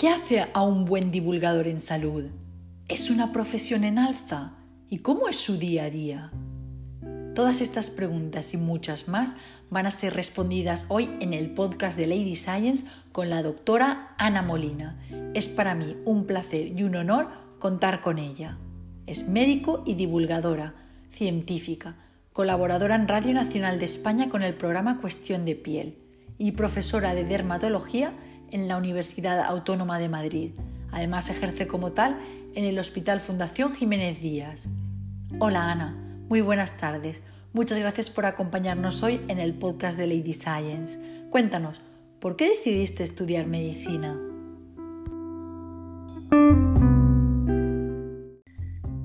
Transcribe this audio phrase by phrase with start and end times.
[0.00, 2.24] ¿Qué hace a un buen divulgador en salud?
[2.88, 4.54] ¿Es una profesión en alza?
[4.88, 6.30] ¿Y cómo es su día a día?
[7.34, 9.36] Todas estas preguntas y muchas más
[9.68, 14.40] van a ser respondidas hoy en el podcast de Lady Science con la doctora Ana
[14.40, 14.98] Molina.
[15.34, 18.56] Es para mí un placer y un honor contar con ella.
[19.06, 20.76] Es médico y divulgadora,
[21.10, 21.96] científica,
[22.32, 25.98] colaboradora en Radio Nacional de España con el programa Cuestión de Piel
[26.38, 28.14] y profesora de dermatología
[28.52, 30.52] en la Universidad Autónoma de Madrid.
[30.92, 32.18] Además ejerce como tal
[32.54, 34.68] en el Hospital Fundación Jiménez Díaz.
[35.38, 35.96] Hola Ana.
[36.28, 37.22] Muy buenas tardes.
[37.52, 40.98] Muchas gracias por acompañarnos hoy en el podcast de Lady Science.
[41.30, 41.80] Cuéntanos,
[42.20, 44.16] ¿por qué decidiste estudiar medicina?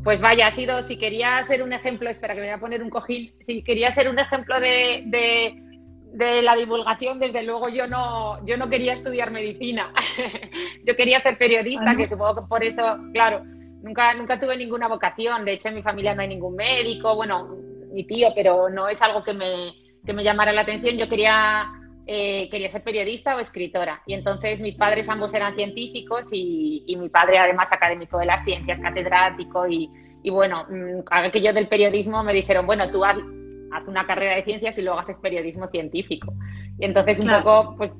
[0.03, 2.83] Pues vaya, ha sido, si quería ser un ejemplo, espera que me voy a poner
[2.83, 5.64] un cojín, si quería ser un ejemplo de,
[6.17, 9.91] la divulgación, desde luego yo no, yo no quería estudiar medicina,
[10.85, 13.43] yo quería ser periodista, que supongo que por eso, claro,
[13.85, 15.45] Nunca, nunca tuve ninguna vocación.
[15.45, 17.15] De hecho, en mi familia no hay ningún médico.
[17.15, 17.55] Bueno,
[17.93, 20.97] mi tío, pero no es algo que me, que me llamara la atención.
[20.97, 21.67] Yo quería,
[22.07, 24.01] eh, quería ser periodista o escritora.
[24.07, 28.43] Y entonces mis padres ambos eran científicos y, y mi padre además académico de las
[28.43, 29.67] ciencias, catedrático.
[29.67, 29.87] Y,
[30.23, 33.17] y bueno, mm, aquello del periodismo me dijeron, bueno, tú haz,
[33.87, 36.33] una carrera de ciencias y luego haces periodismo científico.
[36.79, 37.91] Y entonces un poco, pues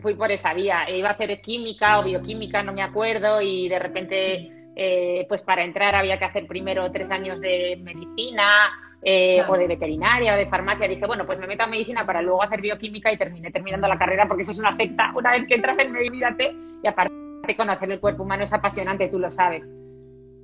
[0.00, 0.84] fui por esa vía.
[0.84, 5.42] E iba a hacer química o bioquímica, no me acuerdo, y de repente eh, pues
[5.42, 8.70] para entrar había que hacer primero tres años de medicina
[9.02, 10.88] eh, o de veterinaria o de farmacia.
[10.88, 13.98] Dije, bueno, pues me meto a medicina para luego hacer bioquímica y terminé terminando la
[13.98, 15.12] carrera porque eso es una secta.
[15.14, 16.36] Una vez que entras en medicina
[16.82, 17.14] y aparte
[17.56, 19.62] conocer el cuerpo humano es apasionante, tú lo sabes.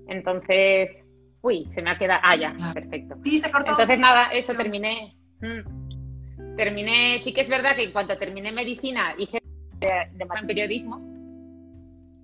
[0.06, 0.90] Entonces,
[1.42, 2.20] uy, se me ha quedado.
[2.22, 3.16] Ah, ya, perfecto.
[3.24, 5.16] Entonces, nada, eso terminé.
[5.40, 9.40] Mm, terminé, sí que es verdad que en cuanto terminé medicina hice
[9.78, 11.00] de, de en periodismo,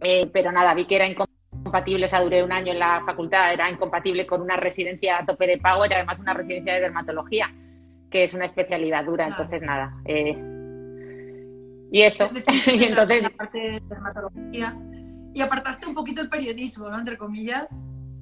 [0.00, 3.03] eh, pero nada, vi que era incompatible incompatible, o sea, duré un año en la
[3.05, 6.81] facultad, era incompatible con una residencia a tope de pago, era además una residencia de
[6.81, 7.53] dermatología,
[8.10, 9.94] que es una especialidad dura, entonces nada.
[10.05, 10.37] Eh,
[11.91, 12.31] y eso.
[12.72, 13.22] y entonces...
[13.22, 14.76] La parte de dermatología.
[15.34, 16.99] Y apartaste un poquito el periodismo, ¿no?
[16.99, 17.69] Entre comillas.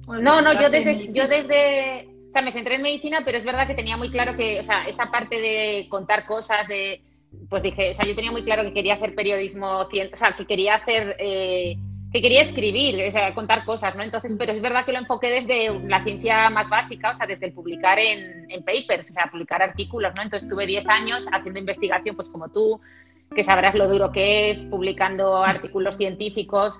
[0.07, 3.67] No, no, yo desde, yo desde, o sea, me centré en medicina, pero es verdad
[3.67, 7.01] que tenía muy claro que, o sea, esa parte de contar cosas, de,
[7.49, 10.45] pues dije, o sea, yo tenía muy claro que quería hacer periodismo, o sea, que
[10.45, 11.77] quería hacer eh,
[12.15, 14.01] que quería escribir, o sea, contar cosas, ¿no?
[14.01, 17.47] Entonces, pero es verdad que lo enfoqué desde la ciencia más básica, o sea, desde
[17.47, 20.21] el publicar en, papers, o sea, publicar artículos, ¿no?
[20.21, 22.79] Entonces tuve 10 años haciendo investigación, pues como tú,
[23.35, 26.79] que sabrás lo duro que es, publicando artículos científicos.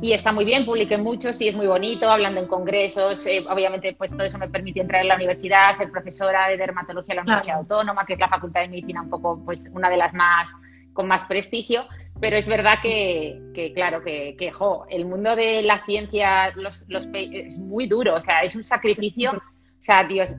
[0.00, 3.24] Y está muy bien, publiqué muchos y es muy bonito, hablando en congresos.
[3.26, 7.14] Eh, obviamente, pues todo eso me permitió entrar en la universidad, ser profesora de dermatología
[7.14, 9.96] en la Universidad Autónoma, que es la facultad de medicina un poco, pues una de
[9.96, 10.48] las más
[10.92, 11.84] con más prestigio,
[12.20, 14.52] pero es verdad que, claro, que, que
[14.90, 19.80] el mundo de la ciencia los, es muy duro, o sea, es un sacrificio, o
[19.80, 20.34] sea, Dios,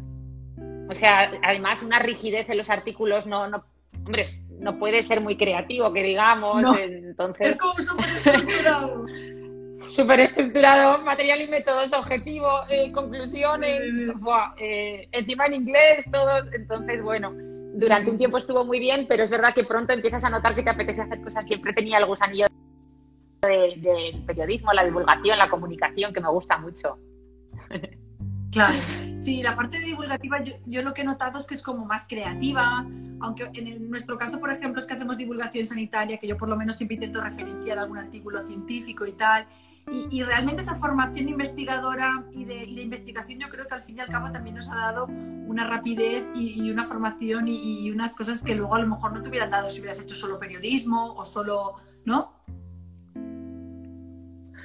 [0.90, 3.64] o sea, además una rigidez en los artículos no, no
[4.06, 4.26] hombre,
[4.60, 7.54] no puede ser muy creativo, que digamos, entonces...
[7.54, 9.04] Es como súper estructurado.
[9.92, 13.86] Súper estructurado, material y métodos, objetivo, eh, conclusiones,
[14.58, 17.34] eh, encima en inglés, todo, entonces, bueno
[17.74, 20.64] durante un tiempo estuvo muy bien, pero es verdad que pronto empiezas a notar que
[20.64, 21.46] te apetece hacer cosas.
[21.48, 22.48] Siempre tenía el gusanillo
[23.42, 26.98] del de periodismo, la divulgación, la comunicación, que me gusta mucho.
[28.52, 28.80] Claro,
[29.18, 32.84] sí, la parte divulgativa yo, lo que he notado es que es como más creativa,
[33.20, 36.58] aunque en, nuestro caso, por ejemplo, es que hacemos divulgación sanitaria, que yo por lo
[36.58, 39.46] menos siempre intento referenciar algún artículo científico y tal,
[39.92, 44.08] y, realmente esa formación investigadora y de, investigación yo creo que al fin y al
[44.08, 48.76] cabo también nos ha dado una rapidez y, una formación y, unas cosas que luego
[48.76, 52.44] a lo mejor no te hubieran dado si hubieras hecho solo periodismo o solo, ¿no?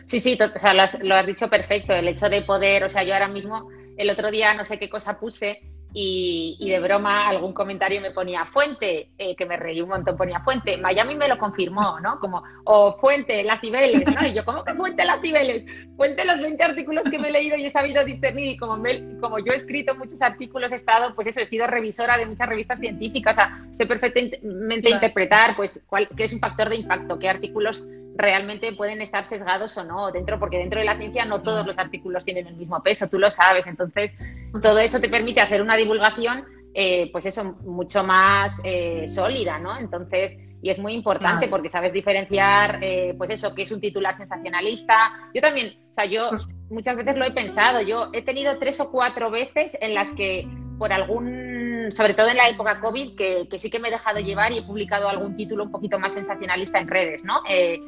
[0.06, 3.14] Sí, sí, lo, has, lo has dicho perfecto, el hecho de poder, o sea, yo
[3.14, 8.00] ahora mismo, el otro día no sé qué cosa puse y, de broma algún comentario
[8.00, 12.00] me ponía fuente, eh, que me reí un montón, ponía fuente, Miami me lo confirmó,
[12.00, 12.18] ¿no?
[12.18, 14.26] Como, o fuente, las Cibeles, ¿no?
[14.26, 15.64] Y yo, ¿cómo que fuente las Cibeles?
[15.96, 18.82] Fuente los 20 artículos que me he leído y he sabido discernir y como,
[19.20, 22.48] como yo he escrito muchos artículos, he estado, pues eso, he sido revisora de muchas
[22.48, 27.20] revistas científicas, o sea, sé perfectamente interpretar, pues, cuál, qué es un factor de impacto,
[27.20, 27.86] qué artículos
[28.16, 31.78] realmente pueden estar sesgados o no dentro, porque dentro de la ciencia no todos los
[31.78, 33.66] artículos tienen el mismo peso, tú lo sabes.
[33.66, 34.14] Entonces,
[34.62, 36.44] todo eso te permite hacer una divulgación,
[36.74, 39.78] eh, pues eso, mucho más eh, sólida, ¿no?
[39.78, 44.14] Entonces, y es muy importante porque sabes diferenciar, eh, pues eso, que es un titular
[44.14, 45.12] sensacionalista.
[45.34, 48.80] Yo también, o sea, yo pues muchas veces lo he pensado, yo he tenido tres
[48.80, 53.46] o cuatro veces en las que por algún, sobre todo en la época COVID, que,
[53.50, 56.14] que sí que me he dejado llevar y he publicado algún título un poquito más
[56.14, 57.42] sensacionalista en redes, ¿no?
[57.46, 57.78] eh,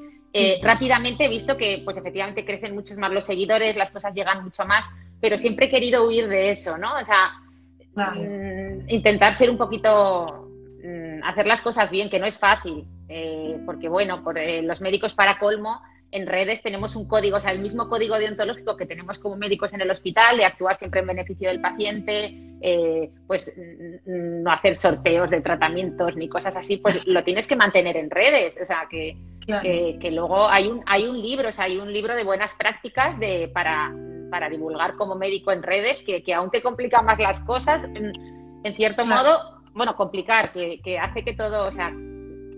[0.63, 4.65] rápidamente he visto que, pues efectivamente, crecen muchos más los seguidores, las cosas llegan mucho
[4.65, 4.85] más,
[5.21, 6.99] pero siempre he querido huir de eso, ¿no?
[6.99, 7.33] O sea,
[7.95, 10.49] mm, intentar ser un poquito,
[10.83, 14.81] mm, hacer las cosas bien, que no es fácil, eh, porque bueno, por eh, los
[14.81, 15.81] médicos para colmo
[16.13, 19.73] en redes tenemos un código, o sea, el mismo código deontológico que tenemos como médicos
[19.73, 23.53] en el hospital, de actuar siempre en beneficio del paciente, eh, pues
[24.07, 28.57] no hacer sorteos de tratamientos ni cosas así, pues lo tienes que mantener en redes.
[28.63, 29.17] O sea, que,
[30.01, 33.19] que, luego hay un, hay un libro, o sea, hay un libro de buenas prácticas
[33.19, 33.93] de, para,
[34.31, 38.13] para divulgar como médico en redes, que, que aún te complica más las cosas, en,
[38.75, 41.93] cierto modo, bueno, complicar, que, que hace que todo, o sea,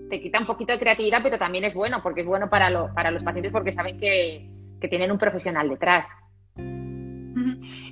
[0.09, 2.93] te quita un poquito de creatividad, pero también es bueno, porque es bueno para, lo,
[2.95, 4.51] para los pacientes porque saben que,
[4.89, 6.07] tienen un profesional detrás.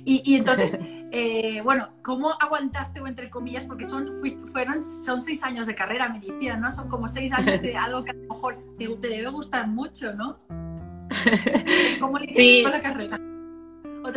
[0.05, 0.77] Y, entonces,
[1.11, 4.09] eh, bueno, ¿cómo aguantaste, o entre comillas, porque son,
[4.51, 6.71] fueron, son seis años de carrera medicina, ¿no?
[6.71, 10.37] Son como seis años de algo que a lo mejor te, debe gustar mucho, ¿no?
[11.99, 13.17] ¿Cómo le hiciste con la carrera?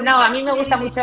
[0.03, 1.03] No, a mí me gusta mucho.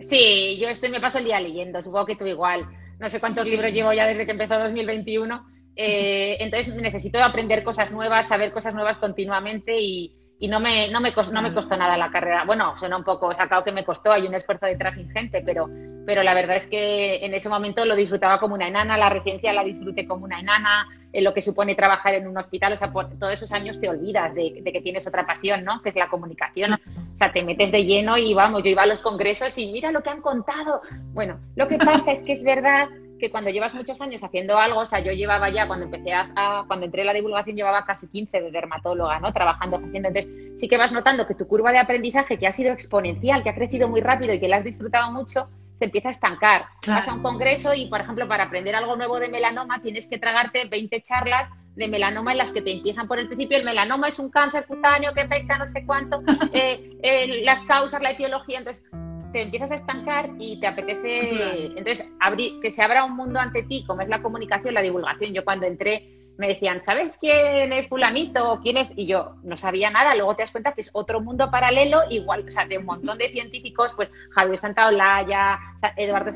[0.00, 2.66] Sí, yo estoy, me paso el día leyendo, supongo que tú igual.
[2.98, 7.92] No sé cuántos libros llevo ya desde que empezó 2021 eh, entonces necesito aprender cosas
[7.92, 10.12] nuevas, saber cosas nuevas continuamente y,
[10.48, 12.42] no, me, no, me costó, no me costó nada la carrera.
[12.44, 15.70] Bueno, suena un poco sacado que me costó, hay un esfuerzo detrás ingente, pero,
[16.04, 19.52] pero la verdad es que en ese momento lo disfrutaba como una enana, la residencia
[19.52, 22.92] la disfruté como una enana, en lo que supone trabajar en un hospital, o sea,
[22.92, 25.80] por todos esos años te olvidas de, de, que tienes otra pasión, ¿no?
[25.80, 26.72] Que es la comunicación.
[26.72, 29.92] O sea, te metes de lleno y vamos, yo iba a los congresos y mira
[29.92, 30.82] lo que han contado.
[31.12, 32.88] Bueno, lo que pasa es que es verdad
[33.18, 36.64] que cuando llevas muchos años haciendo algo, o sea, yo llevaba ya, cuando empecé a,
[36.66, 39.32] cuando entré en la divulgación, llevaba casi 15 de dermatóloga, ¿no?
[39.32, 40.08] Trabajando, haciendo.
[40.08, 43.50] Entonces, sí que vas notando que tu curva de aprendizaje, que ha sido exponencial, que
[43.50, 45.48] ha crecido muy rápido y que la has disfrutado mucho,
[45.78, 46.62] se empieza a estancar.
[46.86, 50.18] Vas a un congreso y, por ejemplo, para aprender algo nuevo de melanoma, tienes que
[50.18, 53.56] tragarte 20 charlas de melanoma en las que te empiezan por el principio.
[53.56, 56.22] El melanoma es un cáncer cutáneo que afecta no sé cuánto,
[56.52, 58.58] eh, eh, las causas, la etiología.
[58.58, 58.84] Entonces,
[59.32, 63.62] te empiezas a estancar y te apetece, entonces, abrir, que se abra un mundo ante
[63.62, 65.32] ti, como es la comunicación, la divulgación.
[65.34, 68.60] Yo cuando entré me decían, ¿sabes quién es fulanito?
[68.62, 68.92] ¿Quién es?
[68.94, 72.44] Y yo no sabía nada, luego te das cuenta que es otro mundo paralelo, igual,
[72.46, 75.58] o sea, de un montón de científicos, pues Javier Santaolalla,
[75.96, 76.30] Eduardo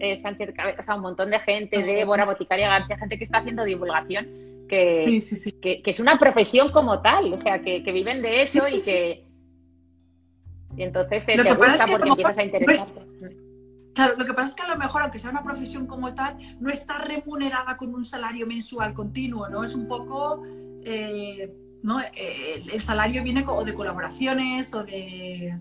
[0.00, 3.64] eh, Sánchez, o sea, un montón de gente, Débora, Boticaria García, gente que está haciendo
[3.64, 4.26] divulgación,
[4.68, 5.22] que,
[5.62, 9.24] que, es una profesión como tal, o sea, que, que viven de eso y que
[10.76, 13.00] y entonces te, gusta porque empiezas a interesarte.
[13.94, 16.36] claro, lo que pasa es que a lo mejor, aunque sea una profesión como tal,
[16.60, 19.64] no está remunerada con un salario mensual continuo, ¿no?
[19.64, 20.42] Es un poco,
[20.84, 21.98] eh, ¿no?
[22.00, 25.58] el, salario viene o de colaboraciones o de...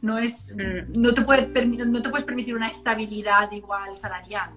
[0.00, 0.52] No es...
[0.52, 1.00] Mm.
[1.00, 1.46] No, te puede
[1.86, 4.50] no te puedes permitir una estabilidad igual salarial.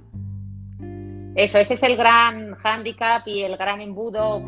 [1.36, 4.42] Eso, ese es el gran hándicap y el gran embudo.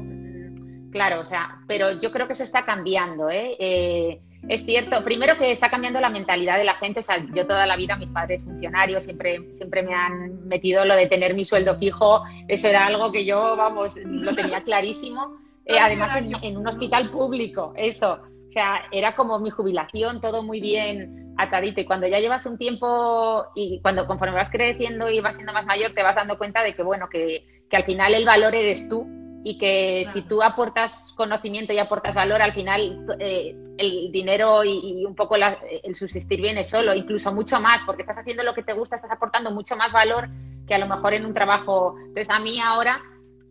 [0.91, 3.55] Claro, o sea, pero yo creo que eso está cambiando, ¿eh?
[3.59, 7.45] eh es cierto, primero que está cambiando la mentalidad de la gente, o sea, yo
[7.45, 11.44] toda la vida, mis padres funcionarios, siempre, siempre me han metido lo de tener mi
[11.44, 16.67] sueldo fijo, eso era algo que yo, vamos, lo tenía clarísimo, eh, además en, un
[16.67, 22.07] hospital público, eso, o sea, era como mi jubilación, todo muy bien atadito, y cuando
[22.07, 26.03] ya llevas un tiempo y cuando conforme vas creciendo y vas siendo más mayor, te
[26.03, 29.05] vas dando cuenta de que, bueno, que, que al final el valor eres tú,
[29.48, 35.06] y que si tú aportas conocimiento y aportas valor, al final eh, el dinero y,
[35.06, 38.74] un poco el subsistir viene solo, incluso mucho más, porque estás haciendo lo que te
[38.74, 40.27] gusta, estás aportando mucho más valor
[40.68, 41.96] que a lo mejor en un trabajo.
[41.98, 43.00] Entonces, a mí ahora,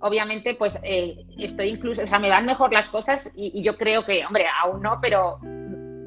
[0.00, 4.04] obviamente, pues eh, estoy incluso, o sea, me van mejor las cosas y, yo creo
[4.04, 5.38] que, hombre, aún no, pero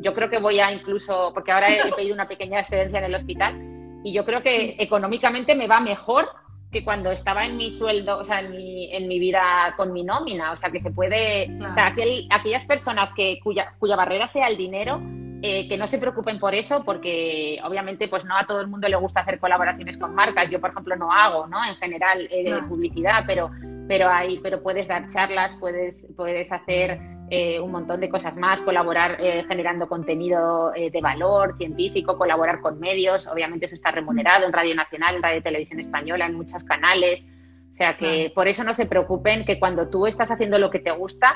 [0.01, 3.15] yo creo que voy a incluso, porque ahora he pedido una pequeña excedencia en el
[3.15, 3.57] hospital
[4.03, 6.29] y yo creo que económicamente me va mejor
[6.71, 10.03] que cuando estaba en mi sueldo, o sea, en mi, en mi vida con mi
[10.03, 10.51] nómina.
[10.51, 11.51] O sea, que se puede.
[11.61, 11.87] O sea,
[12.29, 15.01] aquellas personas que, cuya, cuya barrera sea el dinero,
[15.41, 18.89] eh, que no se preocupen por eso, porque obviamente, pues no a todo el mundo
[18.89, 20.49] le gusta hacer colaboraciones con marcas.
[20.49, 21.63] Yo, por ejemplo, no hago, ¿no?
[21.63, 23.49] En general, eh, publicidad, pero,
[23.87, 28.61] pero, hay, pero puedes dar charlas, puedes, puedes hacer eh, un montón de cosas más,
[28.61, 34.51] colaborar eh, generando contenido de valor científico, colaborar con medios, obviamente eso está remunerado en
[34.51, 37.25] Radio Nacional, en Radio Televisión Española, en muchos canales,
[37.73, 40.79] o sea que por eso no se preocupen que cuando tú estás haciendo lo que
[40.79, 41.35] te gusta,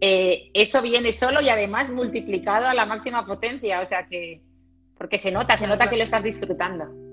[0.00, 4.40] eso viene solo y además multiplicado a la máxima potencia, o sea que,
[4.98, 7.04] porque se nota, se nota que lo estás disfrutando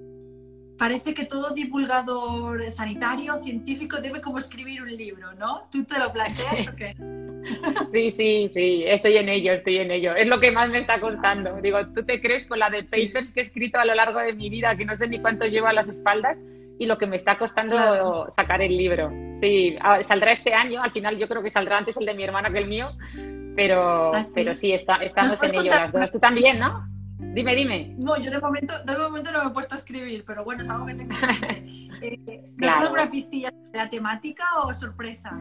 [0.82, 5.68] parece que todo divulgador sanitario, científico, debe como escribir un libro, ¿no?
[5.72, 6.96] ¿Tú te lo planteas o qué?
[7.92, 10.16] Sí, sí, sí, estoy en ello, estoy en ello.
[10.16, 11.60] Es lo que más me está costando.
[11.62, 14.34] Digo, ¿tú te crees con la de papers que he escrito a lo largo de
[14.34, 16.38] mi vida, que no sé ni cuánto llevo a las espaldas?
[16.80, 19.12] Y lo que me está costando sacar el libro.
[19.42, 22.52] Sí, saldrá este año, al final yo creo que saldrá antes el de mi hermana
[22.52, 22.92] que el mío,
[23.56, 26.12] pero, ¿Ah, pero sí, está, estamos en ello las dos.
[26.12, 26.88] Tú también, ¿no?
[27.34, 27.96] Dime, dime.
[28.04, 30.70] No, yo de momento, de momento no me he puesto a escribir, pero bueno, es
[30.70, 32.88] algo que tengo que eh, claro.
[32.88, 35.32] alguna pistilla de la temática o sorpresa?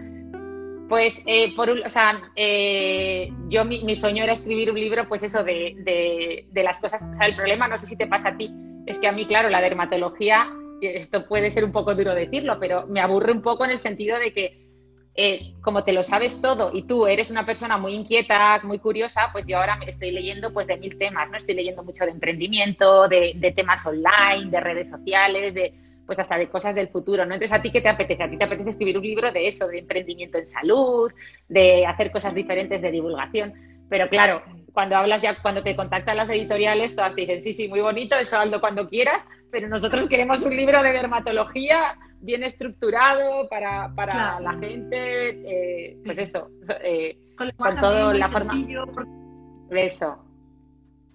[0.88, 5.42] Pues, eh, por o sea, eh, yo mi, sueño era escribir un libro, pues eso,
[5.42, 8.36] de, de, de, las cosas, o sea, el problema, no sé si te pasa a
[8.36, 8.52] ti,
[8.86, 10.48] es que a mí, claro, la dermatología,
[10.82, 14.18] esto puede ser un poco duro decirlo, pero me aburre un poco en el sentido
[14.18, 14.70] de que
[15.16, 19.28] eh, como te lo sabes todo y tú eres una persona muy inquieta, muy curiosa,
[19.32, 21.36] pues yo ahora estoy leyendo pues de mil temas, ¿no?
[21.36, 25.74] Estoy leyendo mucho de emprendimiento, de, temas online, de redes sociales, de
[26.06, 27.34] pues hasta de cosas del futuro, ¿no?
[27.34, 28.22] Entonces, ¿a ti qué te apetece?
[28.22, 31.12] A ti te apetece escribir un libro de eso, de emprendimiento en salud,
[31.48, 33.52] de hacer cosas diferentes de divulgación.
[33.88, 37.68] Pero claro, cuando hablas ya, cuando te contactan las editoriales, todas te dicen, sí, sí,
[37.68, 43.48] muy bonito, eso Aldo cuando quieras, pero nosotros queremos un libro de dermatología bien estructurado
[43.48, 46.48] para, para la gente, eh, pues eso,
[46.82, 48.52] eh, con, todo la forma...
[48.94, 49.86] Porque...
[49.86, 50.18] Eso.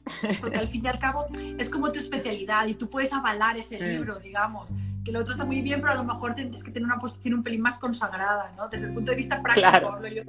[0.42, 1.25] Porque al fin y al cabo
[1.58, 4.72] es como tu especialidad y tú puedes avalar ese libro, digamos.
[5.04, 7.36] Que el otro está muy bien, pero a lo mejor tienes que tener una posición
[7.36, 8.68] un pelín más consagrada, ¿no?
[8.70, 10.24] Desde el punto de vista práctico hablo yo.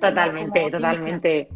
[0.00, 1.48] Totalmente, totalmente.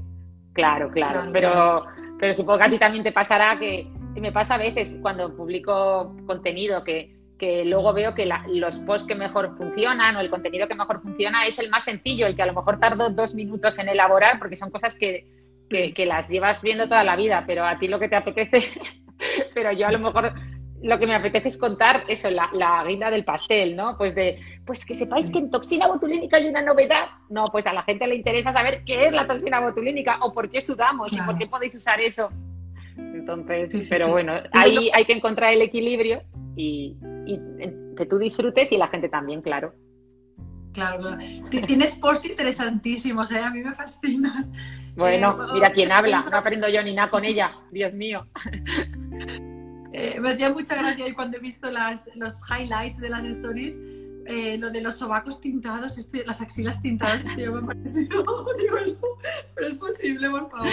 [0.52, 1.30] Claro, claro.
[1.32, 1.84] pero,
[2.18, 6.16] pero supongo que a ti también te pasará que, me pasa a veces cuando publico
[6.26, 10.74] contenido que, que luego veo que los posts que mejor funcionan o el contenido que
[10.74, 13.88] mejor funciona es el más sencillo, el que a lo mejor tardo dos minutos en
[13.88, 15.26] elaborar porque son cosas que,
[15.68, 18.80] que las llevas viendo toda la vida, pero a ti lo que te apetece,
[19.54, 20.34] pero yo a lo mejor
[20.82, 23.96] lo que me apetece es contar eso, la, la, guinda del pastel, ¿no?
[23.96, 27.06] Pues de, pues que sepáis que en toxina botulínica hay una novedad.
[27.28, 30.48] No, pues a la gente le interesa saber qué es la toxina botulínica o por
[30.48, 32.30] qué sudamos y por qué podéis usar eso.
[33.14, 36.22] Entonces, pero bueno, ahí hay que encontrar el equilibrio
[36.56, 36.96] y,
[37.96, 39.74] que tú disfrutes y la gente también, claro.
[40.72, 41.16] Claro,
[41.50, 43.40] Tienes post interesantísimos, ¿eh?
[43.40, 44.48] A mí me fascina.
[44.94, 46.24] Bueno, eh, mira quién habla.
[46.30, 47.56] No aprendo yo ni nada con ella.
[47.70, 48.26] Dios mío.
[49.92, 53.76] Eh, me hacía mucha gracia cuando he visto las, los highlights de las stories,
[54.26, 55.96] eh, lo de los sobacos tintados,
[56.26, 58.24] las axilas tintadas, esto ya me ha parecido,
[58.58, 59.06] digo esto,
[59.54, 60.68] pero es posible, por favor.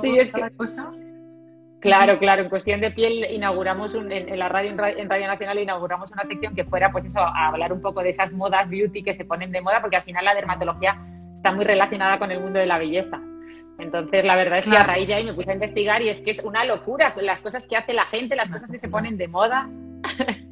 [0.00, 0.50] sí, es que...
[0.56, 0.92] Cosa.
[1.80, 2.42] Claro, claro.
[2.42, 6.64] En cuestión de piel inauguramos en, la radio, en Radio Nacional inauguramos una sección que
[6.64, 9.62] fuera, pues eso, a hablar un poco de esas modas beauty que se ponen de
[9.62, 11.00] moda, porque al final la dermatología
[11.36, 13.18] está muy relacionada con el mundo de la belleza.
[13.78, 16.20] Entonces, la verdad es que a raíz de ahí me puse a investigar y es
[16.20, 19.16] que es una locura las cosas que hace la gente, las cosas que se ponen
[19.16, 19.68] de moda.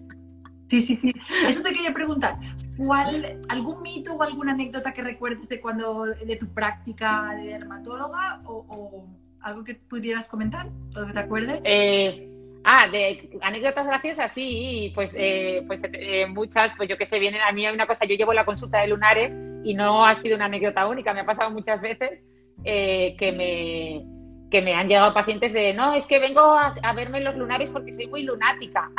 [0.69, 1.15] Sí, sí, sí.
[1.47, 2.37] Eso te quería preguntar.
[2.77, 8.41] ¿Cuál, ¿Algún mito o alguna anécdota que recuerdes de cuando de tu práctica de dermatóloga
[8.45, 9.07] o,
[9.41, 11.61] algo que pudieras comentar o que te acuerdes?
[11.65, 12.29] Eh,
[12.65, 17.41] ah, de anécdotas graciosas, sí, pues, eh, pues eh, muchas, pues yo que sé, vienen
[17.41, 19.35] a mí hay una cosa, yo llevo la consulta de lunares
[19.65, 22.21] y no ha sido una anécdota única, me ha pasado muchas veces
[22.65, 24.05] eh, que, me,
[24.51, 27.93] que me han llegado pacientes de, no, es que vengo a, verme los lunares porque
[27.93, 28.91] soy muy lunática.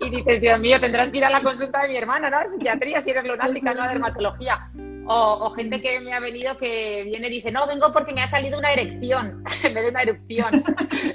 [0.00, 2.38] y, dices, Dios mío, tendrás que ir a la consulta de mi hermana, ¿no?
[2.50, 4.70] Psiquiatría si eres lunática, no a dermatología.
[5.08, 8.26] O, gente que me ha venido que viene y dice, no, vengo porque me ha
[8.26, 10.62] salido una erección en vez de una erupción.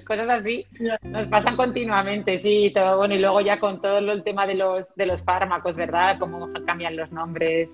[0.08, 0.66] Cosas así
[1.02, 3.16] nos pasan continuamente, sí, todo bueno.
[3.16, 6.18] Y luego ya con todo el tema de los, de los fármacos, ¿verdad?
[6.20, 7.70] Cómo cambian los nombres.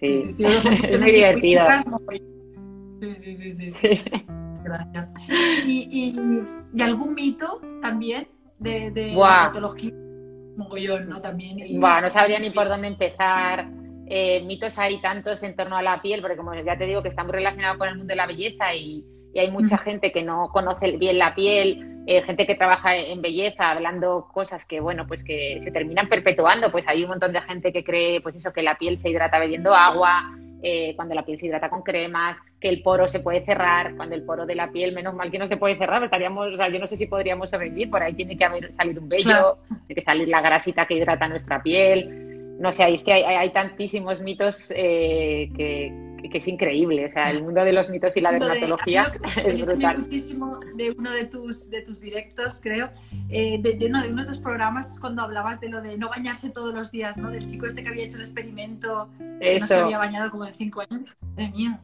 [0.00, 1.64] Sí, sí, es muy divertido.
[3.02, 4.02] Sí, sí, sí, sí.
[4.62, 5.08] Gracias.
[5.66, 6.14] ¿Y,
[6.72, 8.28] y, algún mito también
[8.60, 9.90] de, de patología?
[10.56, 11.20] Mogollón, ¿no?
[11.20, 11.56] También.
[11.80, 13.68] no sabría ni por dónde empezar.
[14.06, 17.08] Eh, mitos hay tantos en torno a la piel, porque como ya te digo que
[17.08, 19.04] está muy relacionado con el mundo de la belleza y,
[19.34, 23.22] y hay mucha gente que no conoce bien la piel eh, gente que trabaja en
[23.22, 27.40] belleza hablando cosas que, bueno, pues que se terminan perpetuando, pues hay un montón de
[27.42, 31.24] gente que cree, pues eso, que la piel se hidrata bebiendo agua, eh, cuando la
[31.24, 34.54] piel se hidrata con cremas, que el poro se puede cerrar, cuando el poro de
[34.54, 36.96] la piel, menos mal que no se puede cerrar, estaríamos, o sea, yo no sé
[36.96, 40.40] si podríamos sobrevivir, por ahí tiene que haber, salir un vello, tiene que salir la
[40.40, 46.38] grasita que hidrata nuestra piel, no sé, es que hay, tantísimos mitos eh, que, que
[46.38, 47.06] es increíble.
[47.06, 49.12] O sea, el mundo de los mitos y la dermatología
[49.44, 49.98] es brutal.
[49.98, 52.90] muchísimo de uno de tus, de tus directos, creo,
[53.28, 56.90] eh, de, uno de tus programas, cuando hablabas de lo de no bañarse todos los
[56.90, 57.30] días, ¿no?
[57.30, 59.08] Del chico este que había hecho el experimento,
[59.40, 61.02] que no se había bañado como de cinco años.
[61.36, 61.80] Madre mía.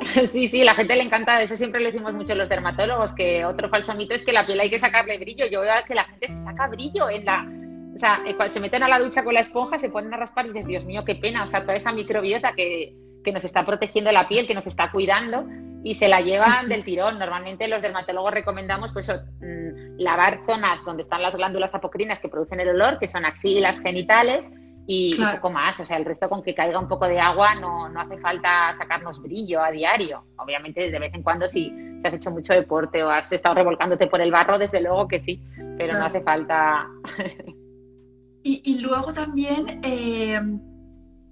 [0.26, 3.44] Sí, sí, la gente le encanta, eso siempre le decimos mucho a los dermatólogos, que
[3.44, 5.46] otro falso mito es que la piel hay que sacarle brillo.
[5.46, 7.46] Yo veo que la gente se saca brillo en la...
[7.94, 10.16] O sea, eh, cuando se meten a la ducha con la esponja, se ponen a
[10.16, 13.44] raspar y dices, Dios mío, qué pena, o sea, toda esa microbiota que, que nos
[13.44, 15.46] está protegiendo la piel, que nos está cuidando,
[15.82, 17.18] y se la llevan del tirón.
[17.18, 22.60] Normalmente los dermatólogos recomendamos pues, mm, lavar zonas donde están las glándulas apocrinas que producen
[22.60, 24.50] el olor, que son axilas, genitales
[24.86, 25.80] y, poco más.
[25.80, 28.74] O sea, el resto con que caiga un poco de agua no, no hace falta
[28.76, 30.24] sacarnos brillo a diario.
[30.36, 34.06] Obviamente de vez en cuando si, si has hecho mucho deporte o has estado revolcándote
[34.06, 35.40] por el barro, desde luego que sí,
[35.78, 36.88] pero no hace falta...
[38.42, 39.80] y, y, luego también...
[39.82, 40.40] Eh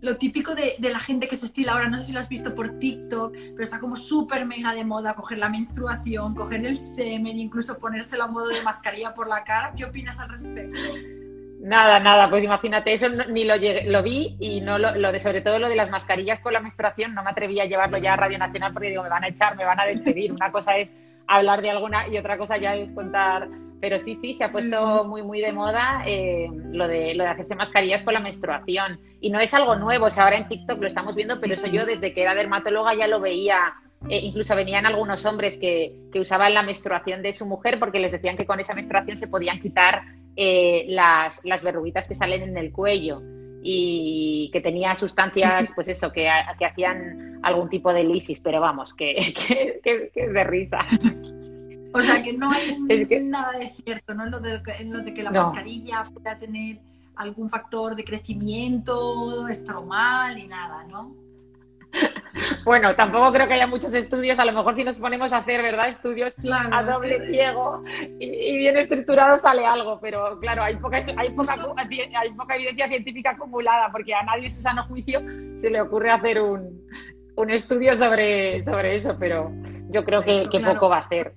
[0.01, 2.55] lo típico de, la gente que se estila ahora, no sé si lo has visto
[2.55, 7.39] por TikTok, pero está como súper mega de moda coger la menstruación, coger el semen,
[7.39, 9.73] incluso ponérselo a modo de mascarilla por la cara.
[9.77, 10.77] ¿Qué opinas al respecto?
[11.61, 15.59] Nada, nada, pues imagínate, eso ni lo, lo vi y no lo, de, sobre todo
[15.59, 18.39] lo de las mascarillas por la menstruación, no me atreví a llevarlo ya a Radio
[18.39, 20.33] Nacional porque digo, me van a echar, me van a despedir.
[20.33, 20.89] Una cosa es
[21.27, 23.49] hablar de alguna y otra cosa ya es contar
[23.81, 27.31] pero sí, sí, se ha puesto muy, muy de moda eh, lo, de, lo de
[27.31, 29.01] hacerse mascarillas por la menstruación.
[29.21, 31.69] Y no es algo nuevo, o sea, ahora en TikTok lo estamos viendo, pero eso
[31.69, 33.75] yo desde que era dermatóloga ya lo veía.
[34.09, 38.13] Eh, incluso venían algunos hombres que, que, usaban la menstruación de su mujer porque les
[38.13, 40.03] decían que con esa menstruación se podían quitar
[40.37, 43.21] eh, las, las verruguitas que salen en el cuello
[43.61, 46.31] y que tenía sustancias, pues eso, que,
[46.61, 49.17] que hacían algún tipo de lisis, pero vamos, que,
[49.83, 50.79] que, que es de risa.
[51.93, 52.77] O sea que no hay
[53.23, 54.25] nada de cierto, ¿no?
[54.25, 56.79] En lo de, lo de que la mascarilla pueda tener
[57.17, 61.15] algún factor de crecimiento estromal y nada, ¿no?
[62.65, 65.63] Bueno, tampoco creo que haya muchos estudios, a lo mejor si nos ponemos a hacer,
[65.63, 65.89] ¿verdad?
[65.89, 66.37] Estudios
[66.71, 67.83] a doble ciego
[68.21, 73.31] y, bien estructurado sale algo, pero claro, hay poca, hay, poca, hay poca evidencia científica
[73.31, 75.21] acumulada porque a nadie su sano juicio
[75.57, 76.87] se le ocurre hacer un,
[77.37, 79.51] un estudio sobre, sobre eso, pero
[79.91, 81.35] yo creo que, que poco va a hacer.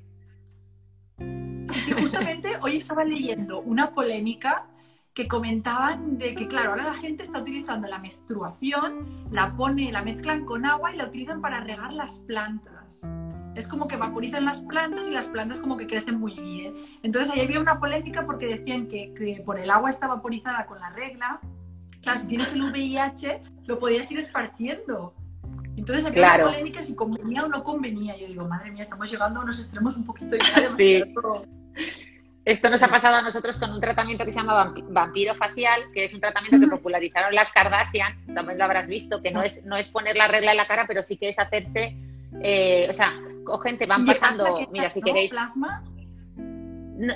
[1.72, 4.68] Sí, justamente hoy estaba leyendo una polémica
[5.13, 10.01] que comentaban de que, claro, ahora la gente está utilizando la menstruación, la pone, la
[10.04, 13.06] mezclan con agua y la utilizan para regar las plantas.
[13.56, 16.75] Es como que vaporizan las plantas y las plantas como que crecen muy bien.
[17.03, 20.79] Entonces ahí había una polémica porque decían que, que por el agua está vaporizada con
[20.79, 21.42] la regla.
[22.01, 25.14] Claro, si tienes el VIH, lo podías ir esparciendo.
[25.75, 28.18] Entonces había una polémica si convenía o no convenía.
[28.18, 30.38] Yo digo, madre mía, estamos llegando a unos extremos un poquito
[30.77, 31.03] sí.
[32.44, 36.06] Esto nos ha pasado a nosotros con un tratamiento que se llama vampiro facial, que
[36.06, 39.77] es un tratamiento que popularizaron las Kardashian, también lo habrás visto, que no es, no
[39.77, 41.96] es poner la regla en la cara, pero sí que es hacerse,
[42.42, 45.32] eh, o sea, cogen, te van pasando, mira, si queréis...
[45.32, 45.75] ¿Plasma?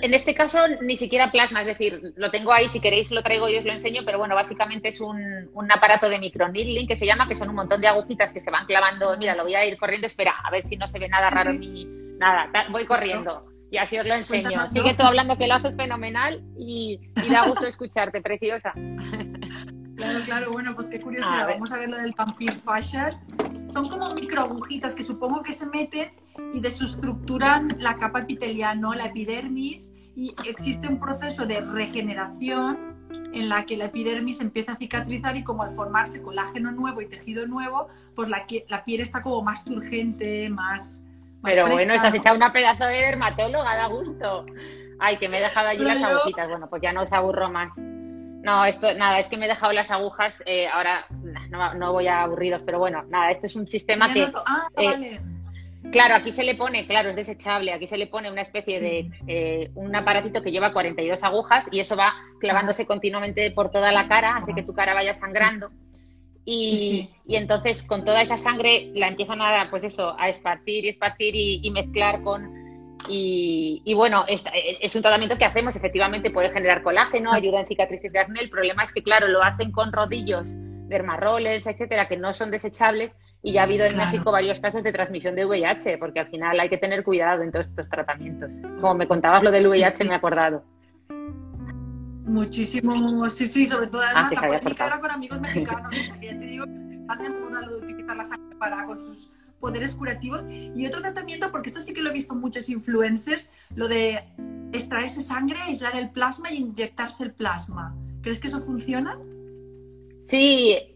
[0.02, 3.48] En este caso ni siquiera plasma, es decir, lo tengo ahí, si queréis lo traigo
[3.50, 7.06] y os lo enseño, pero bueno, básicamente es un, un aparato de microneedling que se
[7.06, 9.66] llama, que son un montón de agujitas que se van clavando, mira, lo voy a
[9.66, 13.55] ir corriendo, espera, a ver si no se ve nada raro ni nada, voy corriendo
[13.72, 14.68] y así os lo enseño.
[14.70, 17.00] Sigue tú hablando que lo haces fenomenal y,
[17.30, 18.74] da gusto escucharte, preciosa.
[19.96, 21.48] Claro, claro, bueno, pues qué curiosidad.
[21.48, 23.16] Vamos a ver lo del Vampire Fasher.
[23.68, 26.12] Son como microagujitas que supongo que se meten
[26.54, 32.96] y desestructuran la capa epiteliana, la epidermis, y existe un proceso de regeneración
[33.34, 37.08] en la que la epidermis empieza a cicatrizar y como al formarse colágeno nuevo y
[37.08, 41.05] tejido nuevo, pues la, la piel está como más turgente, más,
[41.46, 44.46] pero bueno, estás hecha una pedazo de dermatóloga, da gusto.
[45.00, 46.48] Ay, que me he dejado allí las agujitas.
[46.48, 47.78] Bueno, pues ya no os aburro más.
[47.78, 50.42] No, esto, nada, es que me he dejado las agujas.
[50.46, 51.06] Eh, ahora
[51.50, 54.28] no, voy a aburriros, pero bueno, nada, esto es un sistema que.
[54.46, 55.20] Ah, eh,
[55.92, 57.74] claro, aquí se le pone, claro, es desechable.
[57.74, 59.10] Aquí se le pone una especie de.
[59.28, 64.08] Eh, un aparatito que lleva 42 agujas y eso va clavándose continuamente por toda la
[64.08, 65.72] cara, hace que tu cara vaya sangrando.
[66.46, 71.36] Y, entonces con toda esa sangre la empiezan a, pues eso, a esparcir y esparcir
[71.36, 72.64] y, mezclar con...
[73.08, 74.44] Y, bueno, es,
[74.82, 77.36] es, un tratamiento que hacemos, efectivamente puede generar colágeno, ah.
[77.36, 78.40] ayuda en cicatrices de acné.
[78.42, 80.54] El problema es que, claro, lo hacen con rodillos,
[80.88, 83.16] dermaroles, etcétera, que no son desechables.
[83.44, 86.60] Y ya ha habido en México varios casos de transmisión de VIH, porque al final
[86.60, 88.52] hay que tener cuidado en todos estos tratamientos.
[88.82, 90.64] Como me contabas lo del VIH, me he acordado.
[92.26, 96.40] Muchísimo, sí, sí, sobre todo además ah, la polémica era con amigos mexicanos, que ya
[96.40, 99.94] te digo que están de moda lo de utilizar la sangre para con sus poderes
[99.94, 100.46] curativos.
[100.50, 104.24] Y otro tratamiento, porque esto sí que lo he visto en muchos influencers, lo de
[104.74, 107.96] extraerse sangre, aislar el plasma y inyectarse el plasma.
[108.22, 109.20] ¿Crees que eso funciona?
[110.28, 110.95] Sí,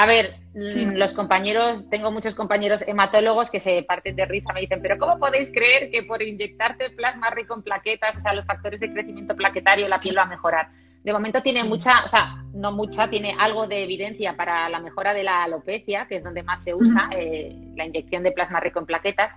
[0.00, 4.62] a ver, mm, los compañeros, tengo muchos compañeros hematólogos que se parten de risa, me
[4.62, 8.46] dicen, pero ¿cómo podéis creer que por inyectarte plasma rico en plaquetas, o sea, los
[8.46, 10.70] factores de crecimiento plaquetario, la piel va a mejorar?
[11.04, 15.12] De momento tiene mucha, o sea, no mucha, tiene algo de evidencia para la mejora
[15.12, 18.78] de la alopecia, que es donde más se usa eh, la inyección de plasma rico
[18.78, 19.34] en plaquetas.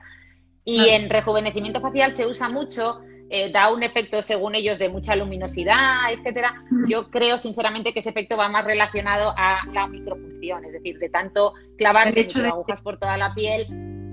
[0.63, 5.15] Y en rejuvenecimiento facial se usa mucho eh, da un efecto, según ellos, de mucha
[5.15, 6.63] luminosidad, etcétera.
[6.87, 11.09] Yo creo, sinceramente, que ese efecto va más relacionado a la microfunción, es decir, de
[11.09, 12.13] tanto clavar
[12.45, 13.65] agujas por toda la piel,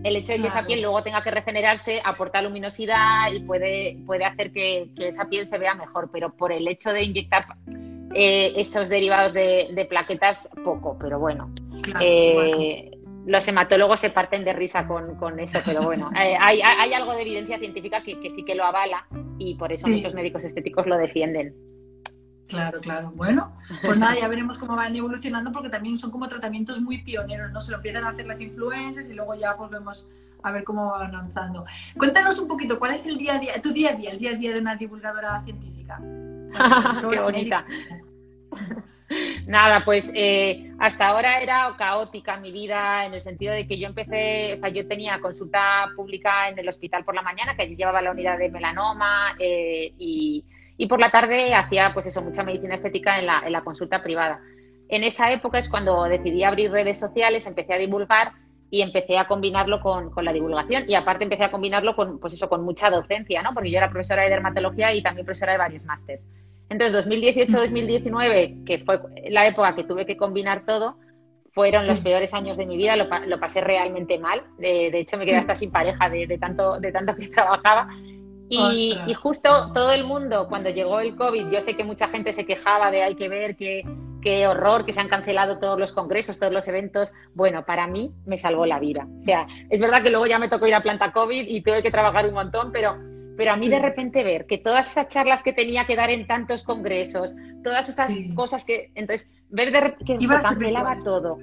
[0.04, 4.24] el hecho de que esa piel luego tenga que regenerarse aporta luminosidad y puede, puede
[4.24, 7.44] hacer que, esa piel se vea mejor, pero por el hecho de inyectar
[8.14, 11.50] eh, esos derivados de, plaquetas, poco, pero bueno.
[12.00, 12.90] Eh,
[13.26, 17.58] los hematólogos se parten de risa con, eso, pero bueno, eh, hay, algo de evidencia
[17.58, 19.06] científica que, sí que lo avala
[19.38, 21.54] y por eso muchos médicos estéticos lo defienden.
[22.48, 23.12] Claro, claro.
[23.14, 27.52] Bueno, pues nada, ya veremos cómo van evolucionando porque también son como tratamientos muy pioneros,
[27.52, 27.60] ¿no?
[27.60, 30.08] Se lo empiezan a hacer las influencias y luego ya pues vemos
[30.42, 31.64] a ver cómo van avanzando.
[31.96, 34.30] Cuéntanos un poquito, ¿cuál es el día a día, tu día a día, el día
[34.30, 36.00] a día de una divulgadora científica?
[37.10, 37.64] Qué bonita.
[39.46, 43.88] Nada, pues eh, hasta ahora era caótica mi vida en el sentido de que yo
[43.88, 48.02] empecé, o sea, yo tenía consulta pública en el hospital por la mañana, que llevaba
[48.02, 50.44] la unidad de melanoma eh, y
[50.80, 54.02] y por la tarde hacía pues eso, mucha medicina estética en la, en la consulta
[54.02, 54.40] privada.
[54.88, 58.32] En esa época es cuando decidí abrir redes sociales, empecé a divulgar
[58.70, 62.32] y empecé a combinarlo con, con, la divulgación y aparte empecé a combinarlo con, pues
[62.32, 63.52] eso, con mucha docencia, ¿no?
[63.52, 66.26] porque yo era profesora de dermatología y también profesora de varios másters.
[66.70, 70.96] Entonces, 2018-2019, que fue la época que tuve que combinar todo,
[71.52, 74.42] fueron los peores años de mi vida, lo, lo pasé realmente mal.
[74.56, 77.88] De, de, hecho, me quedé hasta sin pareja de, de, tanto, de tanto que trabajaba.
[78.48, 82.46] Y, justo todo el mundo, cuando llegó el COVID, yo sé que mucha gente se
[82.46, 83.84] quejaba de hay que ver qué,
[84.22, 87.12] qué horror, que se han cancelado todos los congresos, todos los eventos.
[87.34, 89.06] Bueno, para mí me salvó la vida.
[89.20, 91.82] O sea, es verdad que luego ya me tocó ir a planta COVID y tuve
[91.82, 92.96] que trabajar un montón, pero,
[93.40, 96.26] pero a mí de repente ver que todas esas charlas que tenía que dar en
[96.26, 101.38] tantos congresos, todas esas cosas que, entonces, ver de, que se cancelaba todo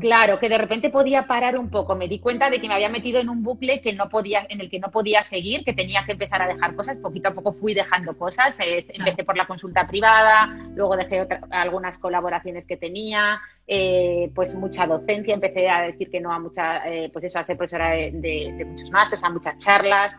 [0.00, 0.38] Claro.
[0.38, 1.94] que de repente podía parar un poco.
[1.94, 4.60] Me di cuenta de que me había metido en un bucle que no podía, en
[4.60, 6.96] el que no podía seguir, que tenía que empezar a dejar cosas.
[6.98, 8.58] Poquito a poco fui dejando cosas.
[8.60, 14.86] Eh, empecé por la consulta privada, luego dejé algunas colaboraciones que tenía, eh, pues mucha
[14.86, 15.34] docencia.
[15.34, 18.90] Empecé a decir que no a mucha, eh, pues eso, a ser profesora de, muchos
[18.90, 20.14] másteres, a muchas charlas.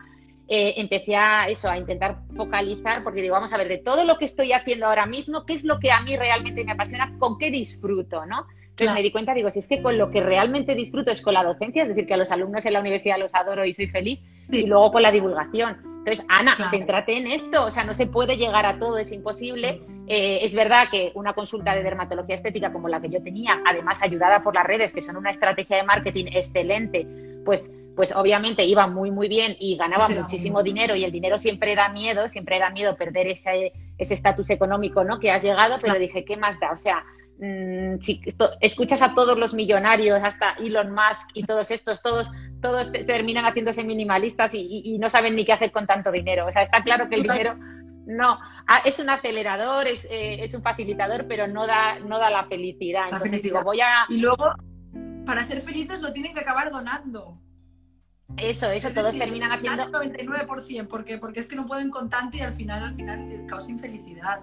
[0.48, 4.24] Empecé a eso, a intentar focalizar, porque digo, vamos a ver, de todo lo que
[4.24, 7.14] estoy haciendo ahora mismo, ¿qué es lo que a mí realmente me apasiona?
[7.18, 8.24] ¿Con qué disfruto?
[8.24, 8.46] ¿no?
[8.78, 11.34] Entonces me di cuenta, digo, si es que con lo que realmente disfruto es con
[11.34, 13.88] la docencia, es decir, que a los alumnos en la universidad los adoro y soy
[13.88, 15.78] feliz, y luego con la divulgación.
[15.98, 19.82] Entonces, Ana, céntrate en esto, o sea, no se puede llegar a todo, es imposible.
[20.06, 24.00] Eh, es verdad que una consulta de dermatología estética como la que yo tenía, además
[24.00, 27.06] ayudada por las redes, que son una estrategia de marketing excelente,
[27.44, 31.74] pues pues obviamente iba muy, muy bien y ganaba muchísimo dinero y el dinero siempre
[31.74, 35.18] da miedo, siempre da miedo perder ese estatus económico ¿no?
[35.18, 36.70] que has llegado, pero dije, ¿qué más da?
[36.70, 37.04] O sea,
[37.40, 38.20] Mm, si
[38.60, 42.28] escuchas a todos los millonarios, hasta Elon Musk y todos estos, todos,
[42.60, 46.46] todos terminan haciéndose minimalistas y, no saben ni qué hacer con tanto dinero.
[46.46, 47.56] O sea, está claro que el dinero
[48.06, 48.38] no
[48.84, 53.04] es un acelerador, es, eh, es un facilitador, pero no da, no da la felicidad.
[53.12, 54.06] Entonces digo, voy a.
[54.08, 54.54] Y luego,
[55.24, 57.38] para ser felices, lo tienen que acabar donando.
[58.40, 59.84] Eso, eso, todos terminan haciendo.
[59.90, 63.70] 99%, porque, porque es que no pueden con tanto y al final, al final causa
[63.70, 64.40] infelicidad.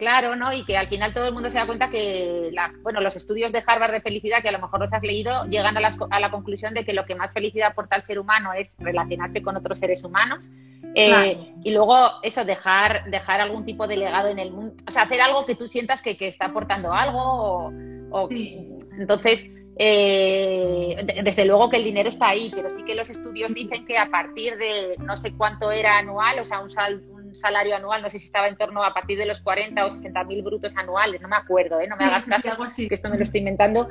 [0.00, 0.50] Claro, ¿no?
[0.50, 2.50] Y que al final todo el mundo se da cuenta que,
[2.82, 5.76] bueno, los estudios de Harvard de felicidad, que a lo mejor los has leído, llegan
[5.76, 9.42] a, la conclusión de que lo que más felicidad aporta al ser humano es relacionarse
[9.42, 10.48] con otros seres humanos.
[10.94, 15.02] Eh, y luego eso, dejar, dejar algún tipo de legado en el mundo, o sea,
[15.02, 17.70] hacer algo que tú sientas que, está aportando algo.
[18.10, 19.46] O, Entonces,
[19.82, 23.96] eh, desde luego que el dinero está ahí, pero sí que los estudios dicen que
[23.96, 28.10] a partir de no sé cuánto era anual, o sea, un, sal, salario anual, no
[28.10, 31.22] sé si estaba en torno a partir de los 40 o 60 mil brutos anuales,
[31.22, 31.88] no me acuerdo, ¿eh?
[31.88, 33.88] no me hagas caso, que esto me lo estoy inventando.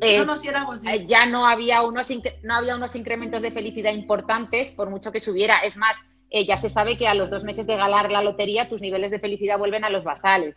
[0.00, 0.88] Eh, no, si era algo así.
[0.88, 2.08] Eh, ya no había, unos,
[2.44, 5.56] no había unos incrementos de felicidad importantes, por mucho que subiera.
[5.64, 6.00] Es más,
[6.30, 9.18] ya se sabe que a los dos meses de ganar la lotería tus niveles de
[9.18, 10.54] felicidad vuelven a los basales.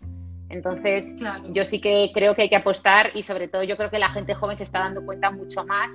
[0.52, 1.16] Entonces,
[1.50, 4.10] yo sí que creo que hay que apostar y sobre todo yo creo que la
[4.10, 5.92] gente joven se está dando cuenta mucho más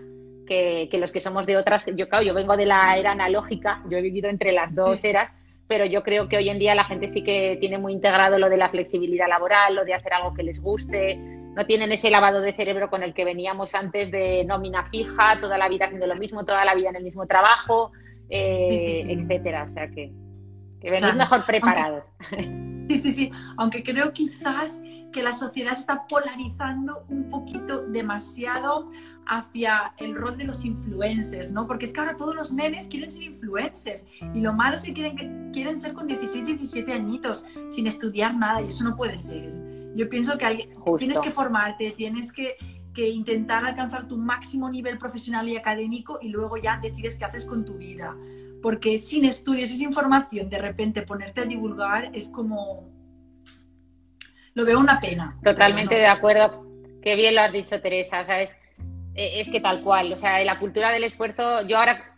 [0.46, 1.86] que, que los que somos de otras.
[1.94, 5.30] Yo, claro, yo vengo de la era analógica, yo he vivido entre las dos eras
[5.68, 8.48] pero yo creo que hoy en día la gente sí que tiene muy integrado lo
[8.48, 12.40] de la flexibilidad laboral, lo de hacer algo que les guste, no tienen ese lavado
[12.40, 16.16] de cerebro con el que veníamos antes de nómina fija, toda la vida haciendo lo
[16.16, 17.92] mismo, toda la vida en el mismo trabajo,
[18.28, 19.64] eh, etcétera.
[19.64, 20.12] O sea que,
[20.80, 22.04] que venís mejor preparados.
[22.88, 23.30] sí, sí, sí.
[23.56, 28.90] Aunque creo quizás que la sociedad está polarizando un poquito demasiado
[29.26, 31.66] hacia el rol de los influencers, ¿no?
[31.66, 34.92] Porque es que ahora todos los nenes quieren ser influencers y lo malo es que
[34.92, 39.52] quieren, quieren ser con 16, 17 añitos sin estudiar nada y eso no puede ser.
[39.94, 40.68] Yo pienso que
[40.98, 42.56] tienes que formarte, tienes que,
[42.92, 47.46] que intentar alcanzar tu máximo nivel profesional y académico y luego ya decides qué haces
[47.46, 48.14] con tu vida.
[48.66, 52.90] Porque sin estudios y sin información, de repente ponerte a divulgar es como...
[54.54, 55.38] Lo veo una pena.
[55.44, 56.66] Totalmente de acuerdo.
[57.00, 58.26] Qué bien lo has dicho, Teresa.
[58.26, 58.50] ¿sabes?
[59.14, 62.16] eh, es que tal cual, o sea, la cultura del esfuerzo, yo ahora,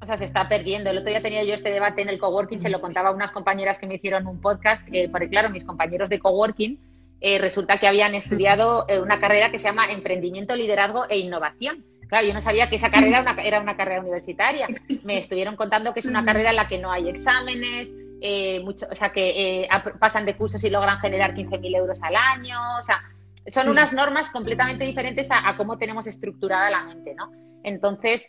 [0.00, 0.88] o sea, se está perdiendo.
[0.88, 3.30] El otro día tenía yo este debate en el coworking, se lo contaba a unas
[3.30, 6.78] compañeras que me hicieron un podcast, que, porque claro, mis compañeros de coworking
[7.20, 11.84] eh, resulta que habían estudiado eh, una carrera que se llama Emprendimiento, Liderazgo e Innovación.
[12.10, 14.68] Claro, yo no sabía que esa carrera era una, carrera universitaria.
[15.04, 18.86] Me estuvieron contando que es una carrera en la que no hay exámenes, eh, mucho,
[18.90, 19.66] o sea, que
[19.98, 22.58] pasan de cursos y logran generar 15.000 euros al año.
[22.78, 23.00] O sea,
[23.46, 27.30] son unas normas completamente diferentes a, cómo tenemos estructurada la mente, ¿no?
[27.62, 28.26] Entonces,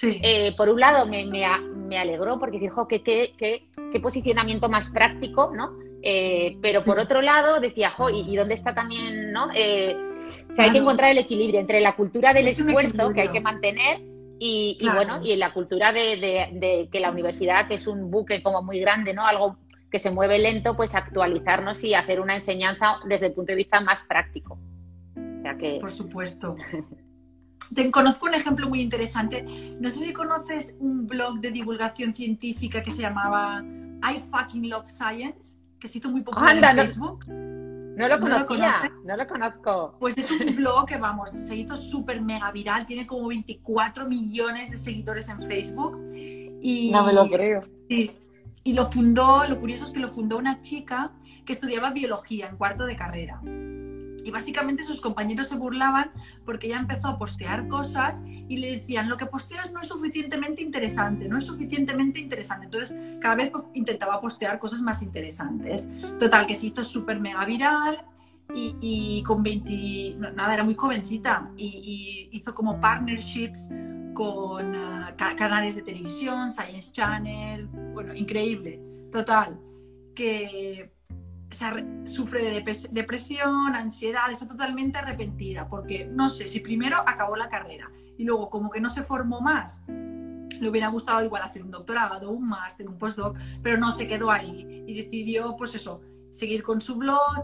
[0.55, 5.71] por un lado, me, me, alegró porque dijo que qué posicionamiento más práctico, ¿no?
[6.03, 9.49] Eh, pero por otro lado decía, jo, ¿y, dónde está también, no?
[10.51, 13.39] O sea, hay que encontrar el equilibrio entre la cultura del esfuerzo que hay que
[13.39, 14.01] mantener
[14.37, 18.79] y, bueno, y la cultura de, que la universidad, que es un buque como muy
[18.79, 19.25] grande, ¿no?
[19.25, 19.57] Algo
[19.89, 23.81] que se mueve lento, pues actualizarnos y hacer una enseñanza desde el punto de vista
[23.81, 24.57] más práctico.
[25.15, 25.79] O sea que...
[25.79, 26.55] Por supuesto.
[27.75, 29.45] Te conozco un ejemplo muy interesante.
[29.79, 34.87] No sé si conoces un blog de divulgación científica que se llamaba I Fucking Love
[34.87, 37.25] Science que se hizo muy popular en Facebook.
[37.95, 39.95] No, lo conocía, no lo, conozco.
[39.99, 44.71] Pues es un blog que, vamos, se hizo súper mega viral, tiene como 24 millones
[44.71, 45.99] de seguidores en Facebook.
[46.15, 47.61] Y, no me lo creo.
[47.89, 48.11] Sí,
[48.63, 51.11] y lo fundó, lo curioso es que lo fundó una chica
[51.45, 53.41] que estudiaba biología en cuarto de carrera.
[54.23, 56.11] Y básicamente sus compañeros se burlaban
[56.45, 60.61] porque ella empezó a postear cosas y le decían, lo que posteas no es suficientemente
[60.61, 62.65] interesante, no es suficientemente interesante.
[62.65, 65.89] Entonces, cada vez intentaba postear cosas más interesantes.
[66.19, 68.05] Total, que se hizo súper mega viral
[68.53, 73.69] y, con 20, nada, era muy jovencita y, hizo como partnerships
[74.13, 78.79] con ah, canales de televisión, Science Channel, bueno, increíble.
[79.11, 79.59] Total,
[80.13, 80.91] que
[82.05, 87.91] sufre de depresión, ansiedad, está totalmente arrepentida porque no sé si primero acabó la carrera
[88.17, 89.81] y luego como que no se formó más.
[89.87, 94.29] Le hubiera gustado igual hacer un doctorado, un máster, un postdoc, pero no se quedó
[94.29, 97.41] ahí y decidió, pues eso, seguir con su blog,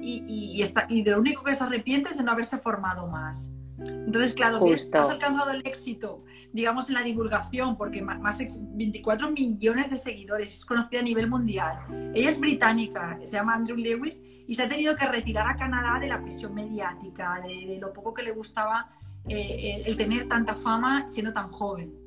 [0.00, 3.08] y, y, está, y de lo único que se arrepiente es de no haberse formado
[3.08, 3.52] más.
[3.86, 9.90] Entonces, claro, has alcanzado el éxito, digamos, en la divulgación, porque más de 24 millones
[9.90, 11.78] de seguidores, es conocida a nivel mundial.
[12.14, 16.00] Ella es británica, se llama Andrew Lewis, y se ha tenido que retirar a Canadá
[16.00, 18.90] de la presión mediática, de, lo poco que le gustaba
[19.28, 21.99] eh, el tener tanta fama siendo tan joven.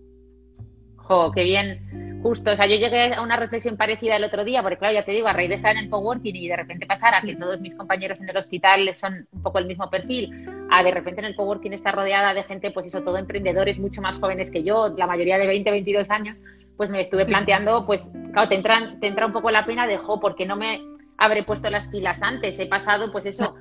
[1.07, 2.51] Jo, qué bien, justo.
[2.51, 5.11] O sea, yo llegué a una reflexión parecida el otro día, porque claro, ya te
[5.11, 7.59] digo, a raíz de estar en el coworking y de repente pasar a que todos
[7.59, 11.25] mis compañeros en el hospital son un poco el mismo perfil, a de repente en
[11.25, 14.93] el coworking estar rodeada de gente, pues eso, todo emprendedores mucho más jóvenes que yo,
[14.97, 16.37] la mayoría de 20, 22 años,
[16.77, 19.97] pues me estuve planteando, pues claro, te, entran, te entra un poco la pena de,
[19.97, 20.79] jo, ¿por qué no me
[21.17, 22.57] habré puesto las pilas antes?
[22.59, 23.55] He pasado, pues eso,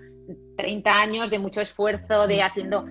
[0.57, 2.87] 30 años de mucho esfuerzo, de haciendo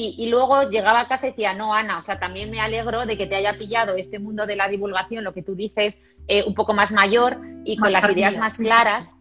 [0.00, 3.18] y, luego llegaba a casa y decía, no, Ana, o sea, también me alegro de
[3.18, 6.54] que te haya pillado este mundo de la divulgación, lo que tú dices, eh, un
[6.54, 9.12] poco más mayor y con las ideas más claras,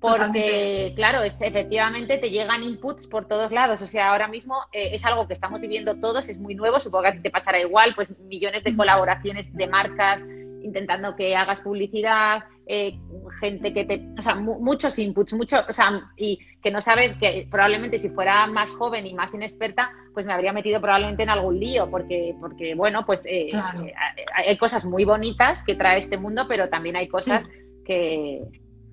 [0.00, 3.82] porque, claro, es, efectivamente te llegan inputs por todos lados.
[3.82, 7.02] O sea, ahora mismo eh, es algo que estamos viviendo todos, es muy nuevo, supongo
[7.02, 10.22] que a ti te pasará igual, pues millones de colaboraciones de marcas
[10.62, 12.98] intentando que hagas publicidad, eh,
[13.40, 17.46] gente que te, o sea, muchos inputs, mucho, o sea, y que no sabes que
[17.50, 21.60] probablemente si fuera más joven y más inexperta, pues me habría metido probablemente en algún
[21.60, 23.94] lío, porque, porque bueno, pues eh, eh,
[24.34, 27.46] hay cosas muy bonitas que trae este mundo, pero también hay cosas
[27.84, 28.42] que,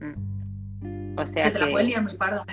[0.01, 2.43] mm, o sea, que te la pueden liar muy parda.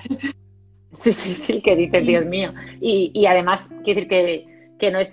[0.92, 2.52] Sí, sí, sí, que dices, Dios mío.
[2.81, 5.12] Y, y además, quiero decir que, que no es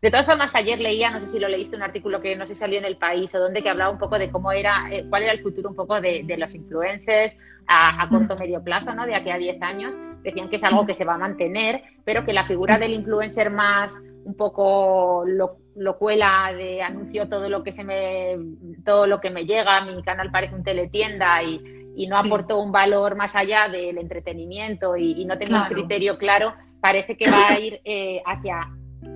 [0.00, 2.54] de todas formas, ayer leía, no sé si lo leíste, un artículo que no sé
[2.54, 5.04] si salió en el país o donde, que hablaba un poco de cómo era, eh,
[5.08, 9.06] cuál era el futuro un poco de, los influencers a, corto o medio plazo, ¿no?
[9.06, 9.96] De aquí a 10 años.
[10.22, 13.50] Decían que es algo que se va a mantener, pero que la figura del influencer
[13.50, 15.58] más un poco lo,
[15.98, 18.36] cuela de anuncio todo lo que se me
[18.84, 21.76] todo lo que me llega, mi canal parece un teletienda y,
[22.08, 27.16] no aportó un valor más allá del entretenimiento y, no tengo un criterio claro, parece
[27.16, 28.68] que va a ir eh, hacia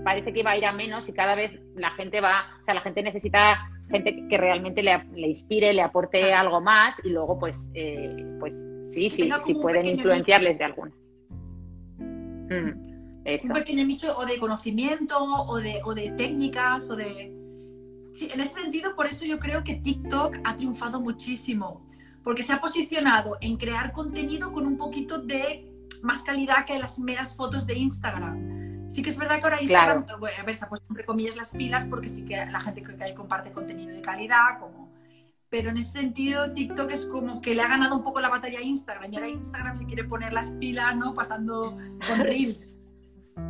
[0.05, 2.75] parece que va a ir a menos y cada vez la gente va, o sea,
[2.75, 3.59] la gente necesita
[3.91, 8.55] gente que realmente le, inspire, le aporte algo más y luego pues, eh, pues
[8.89, 10.93] sí, sí, sí pueden influenciarles de alguna.
[11.99, 12.93] Mm,
[13.25, 17.33] un pequeño nicho o de conocimiento o de, o de técnicas o de...
[18.13, 21.87] Sí, en ese sentido, por eso yo creo que TikTok ha triunfado muchísimo,
[22.23, 26.99] porque se ha posicionado en crear contenido con un poquito de más calidad que las
[26.99, 28.63] meras fotos de Instagram.
[28.93, 31.53] Sí que es verdad que ahora Instagram, a ver, se ha puesto entre comillas las
[31.53, 34.93] pilas porque sí que la gente que ahí comparte contenido de calidad, como...
[35.49, 38.59] Pero en ese sentido, TikTok es como que le ha ganado un poco la batalla
[38.59, 39.11] a Instagram.
[39.11, 41.15] Y ahora Instagram se quiere poner las pilas, ¿no?
[41.15, 42.83] Pasando con Reels.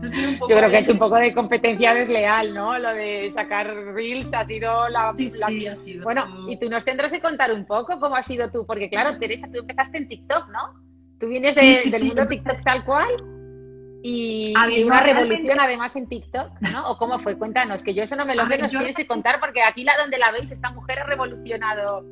[0.02, 2.78] Yo creo que ha hecho un poco de competencia desleal, ¿no?
[2.78, 5.12] Lo de sacar reels ha sido la...
[5.18, 6.04] Sí, ha sido.
[6.04, 9.18] Bueno, y tú nos tendrás que contar un poco cómo ha sido tú, porque claro,
[9.18, 10.80] Teresa, tú empezaste en TikTok, ¿no?
[11.18, 13.31] Tú vienes del mundo TikTok tal cual
[14.02, 16.90] y, una revolución además en TikTok, ¿no?
[16.90, 17.38] ¿O cómo fue?
[17.38, 19.96] Cuéntanos, que yo eso no me lo sé, nos tienes que contar porque aquí la
[19.96, 22.04] donde la veis, esta mujer ha revolucionado.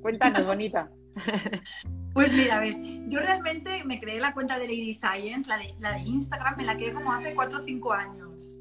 [0.00, 0.90] Cuéntanos, bonita.
[2.14, 2.76] Pues mira, a ver,
[3.08, 6.64] yo realmente me creé la cuenta de Lady Science, la de, la de Instagram, me
[6.64, 8.58] la creé como hace 4 o 5 años.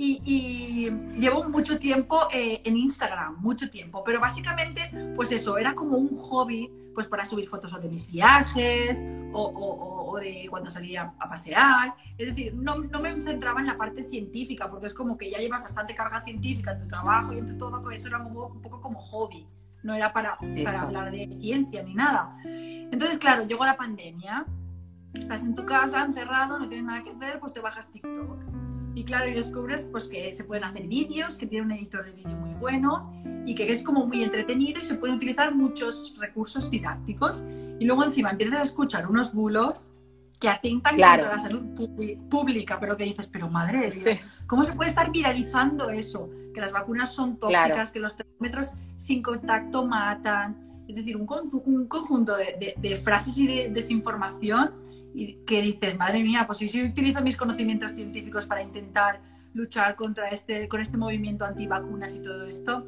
[0.00, 5.96] Y, llevo mucho tiempo eh, en Instagram, mucho tiempo, pero básicamente, pues eso, era como
[5.96, 11.94] un hobby, pues para subir fotos de mis viajes o, de cuando salía a pasear.
[12.16, 15.38] Es decir, no, no, me centraba en la parte científica, porque es como que ya
[15.38, 18.80] llevas bastante carga científica en tu trabajo y en tu todo, eso era un poco
[18.80, 19.48] como hobby
[19.82, 22.30] no era para, para hablar de ciencia ni nada.
[22.44, 24.44] Entonces, claro, llegó la pandemia,
[25.14, 28.67] estás en tu casa, encerrado, no tienes nada que hacer, pues te bajas TikTok.
[28.94, 32.12] Y claro, y descubres pues, que se pueden hacer vídeos, que tiene un editor de
[32.12, 33.12] vídeo muy bueno
[33.46, 37.44] y que es como muy entretenido y se pueden utilizar muchos recursos didácticos.
[37.78, 39.92] Y luego encima empiezas a escuchar unos bulos
[40.38, 41.64] que atentan contra la salud
[42.28, 46.30] pública, pero que dices, pero madre de Dios, ¿cómo se puede estar viralizando eso?
[46.54, 50.84] Que las vacunas son tóxicas, que los termómetros sin contacto matan.
[50.86, 54.72] Es decir, un, conjunto de, frases y de desinformación
[55.18, 59.20] y que dices, madre mía, pues si utilizo mis conocimientos científicos para intentar
[59.52, 62.86] luchar contra este, con este movimiento antivacunas y todo esto.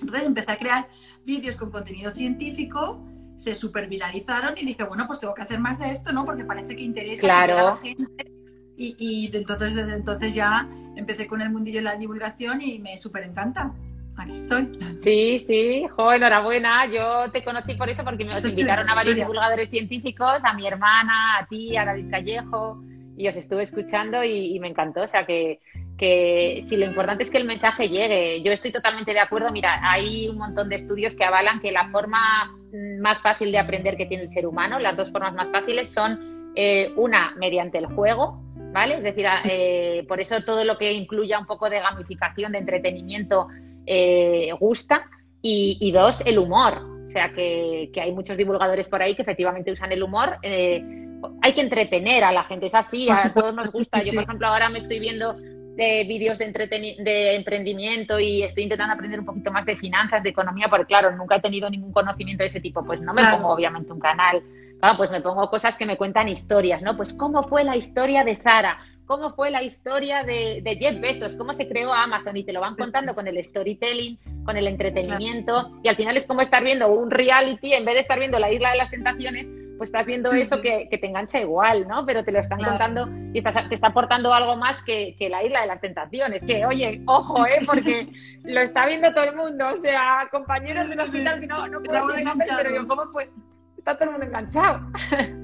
[0.00, 0.88] Entonces empecé a crear
[1.24, 3.04] vídeos con contenido científico
[3.36, 6.24] se superviralizaron y dije, bueno, pues tengo que hacer más de esto, ¿no?
[6.24, 8.32] Porque parece que interesa a la gente.
[8.76, 12.96] Y, y entonces, desde entonces ya empecé con el mundillo de la divulgación y me
[12.98, 13.74] súper encanta.
[14.16, 14.68] Aquí estoy.
[15.00, 16.86] Sí, sí, jo, enhorabuena.
[16.86, 20.66] Yo te conocí por eso porque me os invitaron a varios divulgadores científicos, a mi
[20.66, 22.82] hermana, a ti, a David Callejo,
[23.16, 25.02] y os estuve escuchando y, y me encantó.
[25.02, 25.60] O sea que
[25.96, 28.42] que si lo importante es que el mensaje llegue.
[28.42, 29.52] Yo estoy totalmente de acuerdo.
[29.52, 32.52] Mira, hay un montón de estudios que avalan que la forma
[33.00, 36.52] más fácil de aprender que tiene el ser humano, las dos formas más fáciles son
[36.56, 38.96] eh, una mediante el juego, ¿vale?
[38.96, 43.48] Es decir, eh, por eso todo lo que incluya un poco de gamificación, de entretenimiento,
[43.86, 45.06] eh, gusta.
[45.46, 46.78] Y, dos, el humor.
[47.06, 50.38] O sea, que, hay muchos divulgadores por ahí que efectivamente usan el humor.
[50.42, 54.02] hay que entretener a la gente, es así, a todos nos gusta.
[54.02, 55.36] Yo, por ejemplo, ahora me estoy viendo
[55.76, 60.30] de vídeos de, de emprendimiento y estoy intentando aprender un poquito más de finanzas, de
[60.30, 63.48] economía, porque claro, nunca he tenido ningún conocimiento de ese tipo, pues no me pongo
[63.48, 64.42] obviamente un canal,
[64.78, 66.96] claro, pues me pongo cosas que me cuentan historias, ¿no?
[66.96, 71.34] Pues cómo fue la historia de Zara, cómo fue la historia de, de Jeff Bezos,
[71.36, 75.72] cómo se creó Amazon y te lo van contando con el storytelling, con el entretenimiento
[75.82, 78.50] y al final es como estar viendo un reality en vez de estar viendo la
[78.50, 82.06] isla de las tentaciones pues estás viendo eso que, te engancha igual, ¿no?
[82.06, 85.62] Pero te lo están contando y estás, te está aportando algo más que, la isla
[85.62, 86.42] de las tentaciones.
[86.42, 87.60] Que, oye, ojo, ¿eh?
[87.66, 88.06] Porque
[88.44, 89.68] lo está viendo todo el mundo.
[89.68, 93.28] O sea, compañeros del hospital que no, no puedo decir pero yo, ¿cómo pues?
[93.76, 94.80] Está todo el mundo enganchado.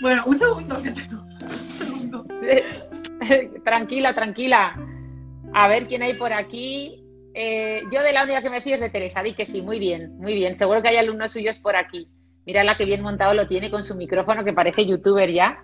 [0.00, 1.22] Bueno, un segundo que tengo.
[1.22, 2.24] Un segundo.
[3.64, 4.76] tranquila, tranquila.
[5.52, 7.04] A ver quién hay por aquí.
[7.34, 9.78] Eh, yo de la única que me fío es de Teresa, di que sí, muy
[9.78, 10.54] bien, muy bien.
[10.54, 12.08] Seguro que hay alumnos suyos por aquí.
[12.46, 15.62] Mira la que bien montado lo tiene con su micrófono, que parece youtuber ya.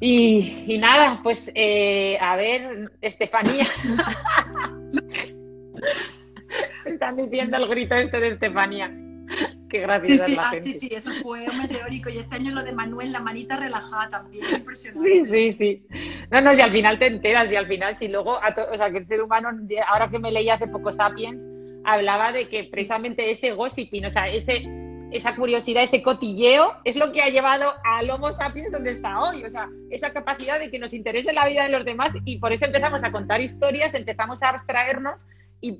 [0.00, 3.64] Y, nada, pues eh, a ver, Estefanía.
[6.84, 8.92] Están diciendo el grito este de Estefanía.
[9.68, 10.72] Qué graciosa sí, la ah, gente.
[10.72, 12.08] Sí, sí, eso fue un meteórico.
[12.08, 15.22] Y este año lo de Manuel, la manita relajada también, impresionante.
[15.22, 15.86] Sí, sí, sí.
[16.30, 18.98] No, no, si al final te enteras y al final, si luego, o sea, que
[18.98, 19.48] el ser humano,
[19.88, 21.44] ahora que me leí hace poco Sapiens,
[21.84, 24.64] hablaba de que precisamente ese gossiping, o sea, ese,
[25.10, 29.44] esa curiosidad, ese cotilleo, es lo que ha llevado al Homo sapiens donde está hoy.
[29.44, 32.52] O sea, esa capacidad de que nos interese la vida de los demás y por
[32.52, 35.26] eso empezamos a contar historias, empezamos a abstraernos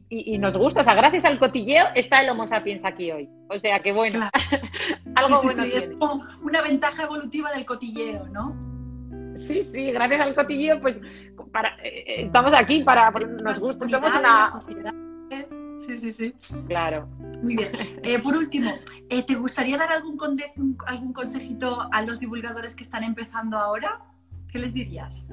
[0.08, 0.80] y, nos gusta.
[0.80, 3.28] O sea, gracias al cotilleo está el Homo sapiens aquí hoy.
[3.48, 4.28] O sea, que bueno.
[5.14, 5.62] Algo bueno.
[5.64, 8.54] Sí, es como una ventaja evolutiva del cotilleo, ¿no?
[9.36, 11.00] Sí, sí, gracias al cotilleo, pues
[11.52, 13.88] para, eh, eh, estamos aquí para, nos gusta.
[13.88, 14.60] Somos una.
[15.78, 16.34] Sí, sí, sí.
[16.66, 17.08] Claro.
[17.42, 17.70] Muy bien.
[18.02, 18.72] Eh, por último,
[19.08, 20.18] ¿te gustaría dar algún,
[20.86, 24.00] algún consejito a los divulgadores que están empezando ahora?
[24.50, 25.26] ¿Qué les dirías?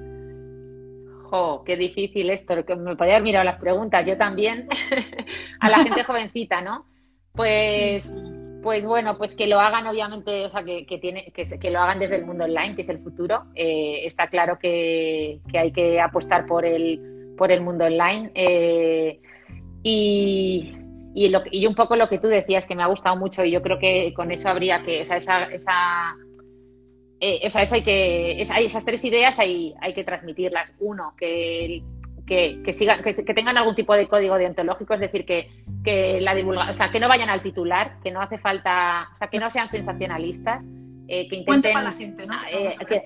[1.66, 4.68] Qué difícil esto, que me podría haber mirado las preguntas, yo también,
[5.60, 6.86] a la gente jovencita, ¿no?
[7.34, 8.12] Pues,
[8.62, 12.18] pues bueno, pues que lo hagan obviamente, o sea, que, tiene, que, lo hagan desde
[12.18, 13.46] el mundo online, que es el futuro.
[13.56, 18.32] Eh, está claro que, hay que apostar por el, por el mundo online.
[18.36, 19.22] Eh,
[19.84, 20.76] y,
[21.16, 23.80] y, un poco lo que tú decías, que me ha gustado mucho, y yo creo
[23.80, 26.16] que con eso habría que, o sea, esa
[27.24, 30.74] eh, o sea, eso hay que, esas tres ideas hay, hay que transmitirlas.
[30.80, 31.84] Uno, que,
[32.26, 35.48] que, que, sigan, que, tengan algún tipo de código deontológico, es decir, que,
[35.84, 39.16] que la divulga, o sea, que no vayan al titular, que no hace falta, o
[39.16, 40.64] sea, que no sean sensacionalistas,
[41.08, 42.34] eh, que intenten, la gente, ¿no?
[42.52, 43.04] Eh, que,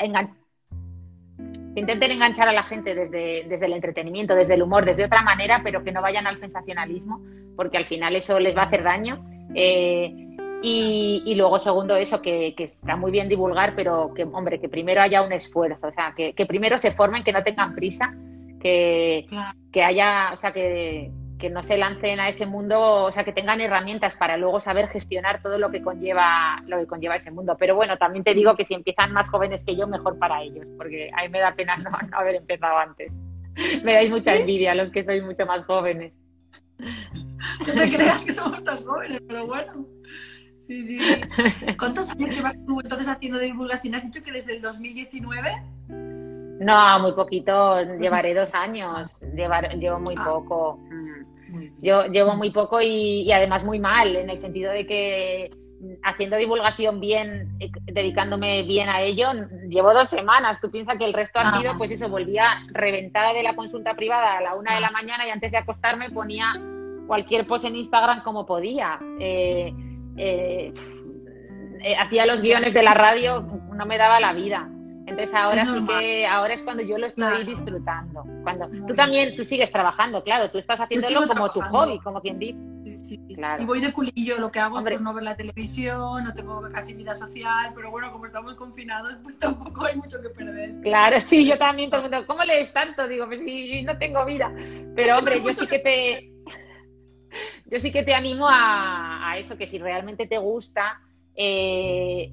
[1.76, 5.60] intenten enganchar a la gente desde, desde el entretenimiento, desde el humor, desde otra manera,
[5.62, 7.22] pero que no vayan al sensacionalismo,
[7.58, 9.26] porque al final eso les va a hacer daño.
[9.54, 10.25] Eh,
[10.62, 15.22] y, luego, segundo, eso, que, está muy bien divulgar, pero que, hombre, que primero haya
[15.22, 18.14] un esfuerzo, o sea, que, primero se formen, que no tengan prisa,
[18.60, 19.28] que,
[19.72, 23.34] que haya, o sea, que, que no se lancen a ese mundo, o sea, que
[23.34, 27.56] tengan herramientas para luego saber gestionar todo lo que conlleva, lo que conlleva ese mundo.
[27.60, 30.66] Pero bueno, también te digo que si empiezan más jóvenes que yo, mejor para ellos,
[30.78, 33.12] porque a mí me da pena no, haber empezado antes.
[33.84, 36.14] Me dais mucha envidia a los que sois mucho más jóvenes.
[36.78, 39.86] No te creas que somos tan jóvenes, pero bueno.
[40.68, 41.00] Sí, sí.
[41.80, 43.96] ¿Cuántos años llevas tú entonces haciendo divulgación?
[43.96, 45.62] ¿Has dicho que desde el 2019?
[46.60, 47.82] No, muy poquito.
[48.00, 49.12] Llevaré dos años.
[49.36, 50.26] llevo muy ah.
[50.26, 50.80] poco.
[51.80, 55.52] Yo llevo muy poco y, además muy mal, en el sentido de que
[56.04, 59.28] haciendo divulgación bien, eh, dedicándome bien a ello,
[59.70, 60.60] llevo dos semanas.
[60.62, 64.38] Tú piensas que el resto ha sido, pues eso, volvía reventada de la consulta privada
[64.38, 66.60] a la una de la mañana y antes de acostarme ponía
[67.06, 69.00] cualquier post en Instagram como podía.
[69.20, 69.74] Eh,
[70.18, 70.74] eh,
[71.82, 74.70] eh, hacía los guiones de la radio, no me daba la vida.
[75.08, 78.24] Entonces ahora sí que, ahora es cuando yo lo estoy disfrutando.
[78.44, 82.40] Cuando tú también, tú sigues trabajando, claro, tú estás haciéndolo como tu hobby, como quien
[82.40, 82.60] dice.
[82.86, 83.22] Sí, sí.
[83.28, 86.62] Y voy de culillo, lo que hago es pues, no ver la televisión, no tengo
[86.72, 90.76] casi vida social, pero bueno, como estamos confinados, pues tampoco hay mucho que perder.
[90.82, 93.08] Claro, sí, yo también, todo el mundo, ¿cómo lees tanto?
[93.08, 94.54] Digo, pues sí, no tengo vida.
[94.96, 96.35] Pero hombre, yo sí que te
[97.66, 101.02] yo sí que te animo a, eso, que si realmente te gusta,
[101.36, 102.32] eh,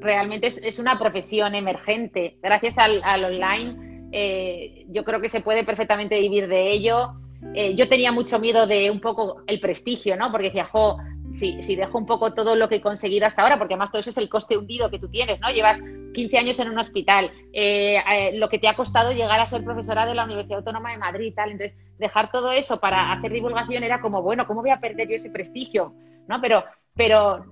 [0.00, 2.36] realmente es, una profesión emergente.
[2.42, 7.14] Gracias al, online, eh, yo creo que se puede perfectamente vivir de ello.
[7.54, 10.30] Eh, yo tenía mucho miedo de un poco el prestigio, ¿no?
[10.30, 10.98] Porque decía, jo,
[11.34, 14.00] si, si, dejo un poco todo lo que he conseguido hasta ahora, porque además todo
[14.00, 15.50] eso es el coste hundido que tú tienes, ¿no?
[15.50, 15.82] Llevas
[16.16, 19.62] 15 años en un hospital, eh, eh, lo que te ha costado llegar a ser
[19.62, 21.50] profesora de la Universidad Autónoma de Madrid, tal.
[21.50, 25.16] Entonces, dejar todo eso para hacer divulgación era como, bueno, ¿cómo voy a perder yo
[25.16, 25.92] ese prestigio?
[26.26, 26.40] ¿No?
[26.40, 26.64] Pero,
[26.94, 27.44] pero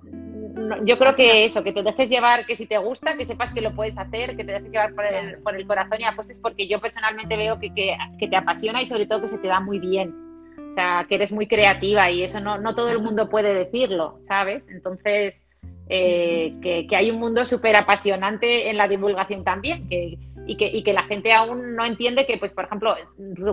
[0.83, 3.61] yo creo que eso, que te dejes llevar, que si te gusta, que sepas que
[3.61, 6.67] lo puedes hacer, que te dejes llevar por el, por el corazón y apuestes, porque
[6.67, 9.59] yo personalmente veo que, que, que te apasiona y sobre todo que se te da
[9.59, 10.15] muy bien.
[10.71, 14.19] O sea, que eres muy creativa y eso no, no todo el mundo puede decirlo,
[14.27, 14.67] ¿sabes?
[14.69, 15.44] Entonces,
[15.87, 20.17] eh, que, hay un mundo súper apasionante en la divulgación también, que,
[20.47, 22.95] y, que, y que la gente aún no entiende que, pues, por ejemplo,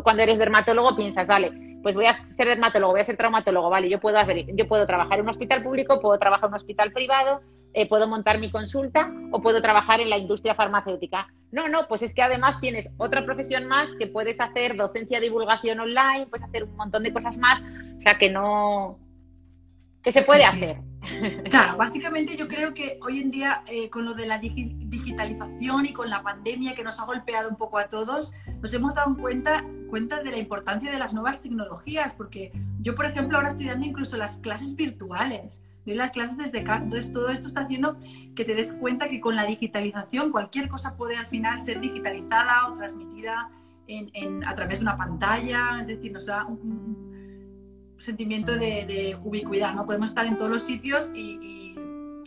[0.02, 1.52] cuando eres dermatólogo piensas, vale,
[1.82, 4.86] pues voy a ser dermatólogo, voy a ser traumatólogo, vale, yo puedo, hacer, yo puedo
[4.86, 7.42] trabajar en un hospital público, puedo trabajar en un hospital privado,
[7.74, 11.28] eh, puedo montar mi consulta o puedo trabajar en la industria farmacéutica.
[11.50, 15.80] No, no, pues es que además tienes otra profesión más que puedes hacer docencia, divulgación
[15.80, 18.98] online, puedes hacer un montón de cosas más, o sea que no,
[20.02, 20.80] que se puede hacer.
[21.50, 25.92] Claro, básicamente yo creo que hoy en día eh, con lo de la digitalización y
[25.92, 29.64] con la pandemia que nos ha golpeado un poco a todos, nos hemos dado cuenta,
[29.88, 33.86] cuenta de la importancia de las nuevas tecnologías, porque yo, por ejemplo, ahora estoy dando
[33.86, 36.84] incluso las clases virtuales, de las clases desde casa.
[36.84, 37.96] Entonces, todo esto está haciendo
[38.36, 42.68] que te des cuenta que con la digitalización cualquier cosa puede al final ser digitalizada
[42.68, 43.50] o transmitida
[43.88, 47.11] en, a través de una pantalla, es decir, nos da un
[48.02, 49.86] sentimiento de, ubicuidad, ¿no?
[49.86, 51.74] Podemos estar en todos los sitios y,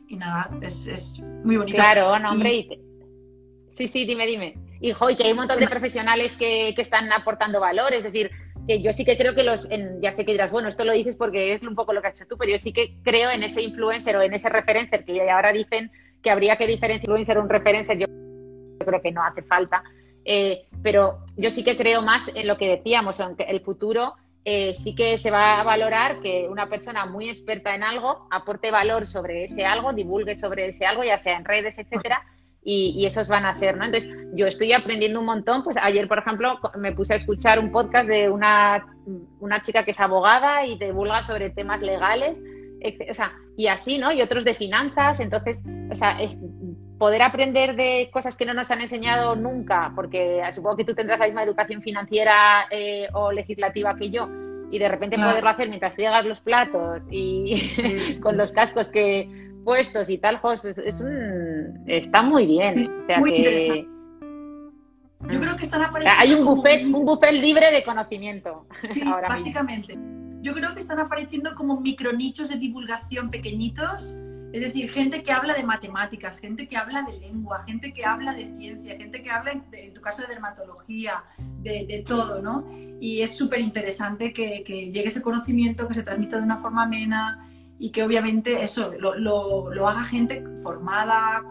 [0.10, 1.76] nada, es, muy bonito.
[1.76, 2.68] Claro, no, hombre.
[3.76, 4.58] Sí, sí, dime, dime.
[4.80, 8.32] Y, que hay un montón de profesionales que, están aportando valor, es decir,
[8.68, 9.68] que yo sí que creo que los,
[10.02, 12.16] ya sé que dirás, bueno, esto lo dices porque es un poco lo que has
[12.16, 15.30] hecho tú, pero yo sí que creo en ese influencer o en ese referencer que
[15.30, 18.08] ahora dicen que habría que diferenciar influencer un referencer, yo
[18.80, 19.84] creo que no hace falta,
[20.24, 24.16] eh, pero yo sí que creo más en lo que decíamos, aunque el futuro
[24.48, 28.70] eh, sí que se va a valorar que una persona muy experta en algo aporte
[28.70, 32.22] valor sobre ese algo, divulgue sobre ese algo, ya sea en redes, etcétera,
[32.68, 33.86] y, esos van a ser, ¿no?
[33.86, 35.64] Entonces, yo estoy aprendiendo un montón.
[35.64, 38.88] Pues ayer, por ejemplo, me puse a escuchar un podcast de una,
[39.40, 42.42] una chica que es abogada y divulga sobre temas legales,
[43.08, 44.12] o sea, y así, ¿no?
[44.12, 45.20] Y otros de finanzas.
[45.20, 46.38] Entonces, o sea, es
[46.98, 51.20] poder aprender de cosas que no nos han enseñado nunca, porque supongo que tú tendrás
[51.20, 54.30] la misma educación financiera eh, o legislativa que yo,
[54.72, 59.30] y de repente poderlo hacer mientras friegas los platos y con los cascos que
[59.64, 62.84] puestos y tal, pues es, un, está muy bien.
[62.84, 63.88] o sea que,
[65.32, 66.22] yo creo que están apareciendo.
[66.22, 68.68] Hay un buffet, un buffet libre de conocimiento.
[69.08, 69.98] ahora básicamente.
[70.42, 74.18] Yo creo que están apareciendo como micronichos de divulgación pequeñitos
[74.56, 78.34] Es decir, gente que habla de matemáticas, gente que habla de lengua, gente que habla
[78.34, 82.66] de ciencia, gente que habla, en tu caso, de dermatología, de, todo, ¿no?
[83.02, 87.50] Y es súper interesante que, llegue ese conocimiento, que se transmita de una forma amena
[87.78, 91.44] y que obviamente eso lo, haga gente formada,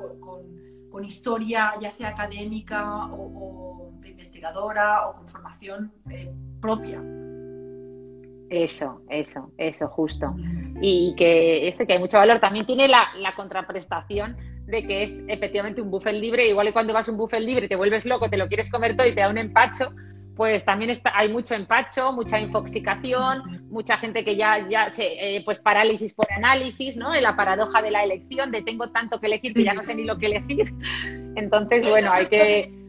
[0.90, 7.02] con, historia, ya sea académica o, de investigadora o con formación eh, propia.
[8.50, 10.34] Eso, eso, eso, justo.
[10.80, 12.40] Y que ese que hay mucho valor.
[12.40, 14.36] También tiene la, contraprestación
[14.66, 16.48] de que es efectivamente un buffet libre.
[16.48, 18.96] Igual que cuando vas a un buffet libre te vuelves loco, te lo quieres comer
[18.96, 19.92] todo y te da un empacho,
[20.36, 25.42] pues también está, hay mucho empacho, mucha infoxicación, mucha gente que ya, ya se, eh,
[25.44, 27.14] pues parálisis por análisis, ¿no?
[27.14, 30.04] La paradoja de la elección, de tengo tanto que elegir que ya no sé ni
[30.04, 30.74] lo que elegir.
[31.36, 32.83] Entonces, bueno, hay que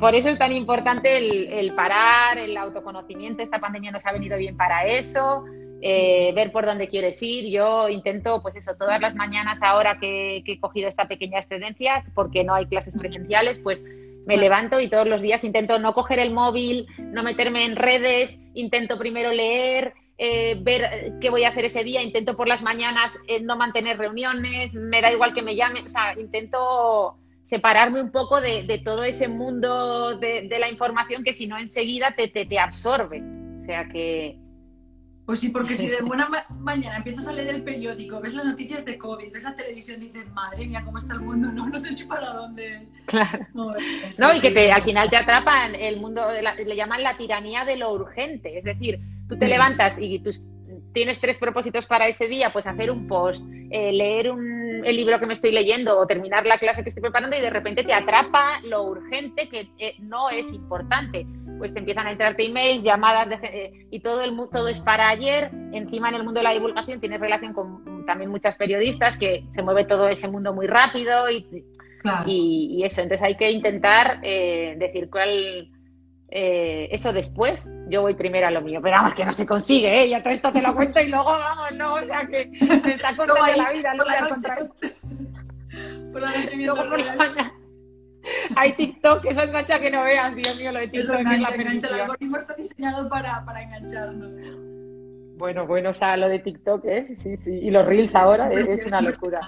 [0.00, 3.42] por eso es tan importante el, parar, el autoconocimiento.
[3.42, 5.44] Esta pandemia nos ha venido bien para eso,
[5.80, 7.50] eh, ver por dónde quieres ir.
[7.50, 12.44] Yo intento, pues eso, todas las mañanas ahora que, he cogido esta pequeña excedencia, porque
[12.44, 13.82] no hay clases presenciales, pues
[14.26, 18.38] me levanto y todos los días intento no coger el móvil, no meterme en redes,
[18.54, 23.18] intento primero leer, eh, ver qué voy a hacer ese día, intento por las mañanas
[23.28, 27.16] eh, no mantener reuniones, me da igual que me llame, o sea, intento
[27.46, 32.28] separarme un poco de, todo ese mundo de, la información que si no enseguida te,
[32.28, 33.22] te, absorbe.
[33.62, 34.38] O sea que...
[35.24, 36.28] Pues sí, porque si de buena
[36.60, 40.28] mañana empiezas a leer el periódico, ves las noticias de COVID, ves la televisión, dices,
[40.32, 41.48] madre mía, ¿cómo está el mundo?
[41.54, 42.86] No, no sé ni para dónde.
[43.06, 43.46] Claro.
[43.54, 47.76] No, y que te, al final te atrapan el mundo, le llaman la tiranía de
[47.76, 48.58] lo urgente.
[48.58, 50.40] Es decir, tú te levantas y tus
[50.92, 54.30] tienes tres propósitos para ese día, pues hacer un post, eh, leer
[54.84, 57.50] el libro que me estoy leyendo o terminar la clase que estoy preparando y de
[57.50, 61.26] repente te atrapa lo urgente que eh, no es importante.
[61.58, 65.50] Pues te empiezan a entrarte emails, llamadas eh, y todo, el, todo es para ayer.
[65.72, 69.62] Encima en el mundo de la divulgación tienes relación con también muchas periodistas que se
[69.62, 71.46] mueve todo ese mundo muy rápido y,
[72.26, 73.00] y, eso.
[73.00, 75.70] Entonces hay que intentar decir cuál
[76.28, 80.02] eh, eso después, yo voy primero a lo mío, pero vamos, que no se consigue,
[80.02, 80.08] ¿eh?
[80.08, 83.14] Ya todo esto te lo cuento y luego vamos, no, o sea que se está
[83.16, 84.88] cortando la vida luchar contra esto.
[86.12, 87.52] Por la noche viendo por la mañana.
[88.56, 91.56] Hay TikTok, eso engancha que no veas, Dios mío, lo de TikTok eso engancha, es
[91.56, 94.30] la engancha, el algoritmo está diseñado para, para engancharnos.
[95.38, 98.66] Bueno, bueno, o sea, lo de TikTok es, sí, sí, y los Reels ahora es,
[98.66, 99.40] es una locura.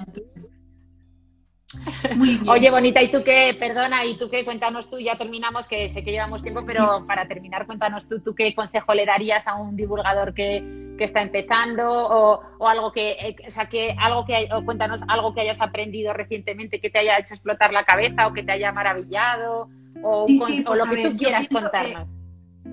[2.48, 3.54] Oye, bonita, ¿y tú qué?
[3.58, 4.44] Perdona, ¿y tú qué?
[4.44, 8.34] Cuéntanos tú, ya terminamos, que sé que llevamos tiempo, pero para terminar, cuéntanos tú, ¿tú
[8.34, 13.50] qué consejo le darías a un divulgador que, está empezando o, algo que, eh, o
[13.52, 17.34] sea, que algo que, o cuéntanos algo que hayas aprendido recientemente que te haya hecho
[17.34, 19.68] explotar la cabeza o que te haya maravillado
[20.02, 22.08] o, pues lo que tú quieras contarnos.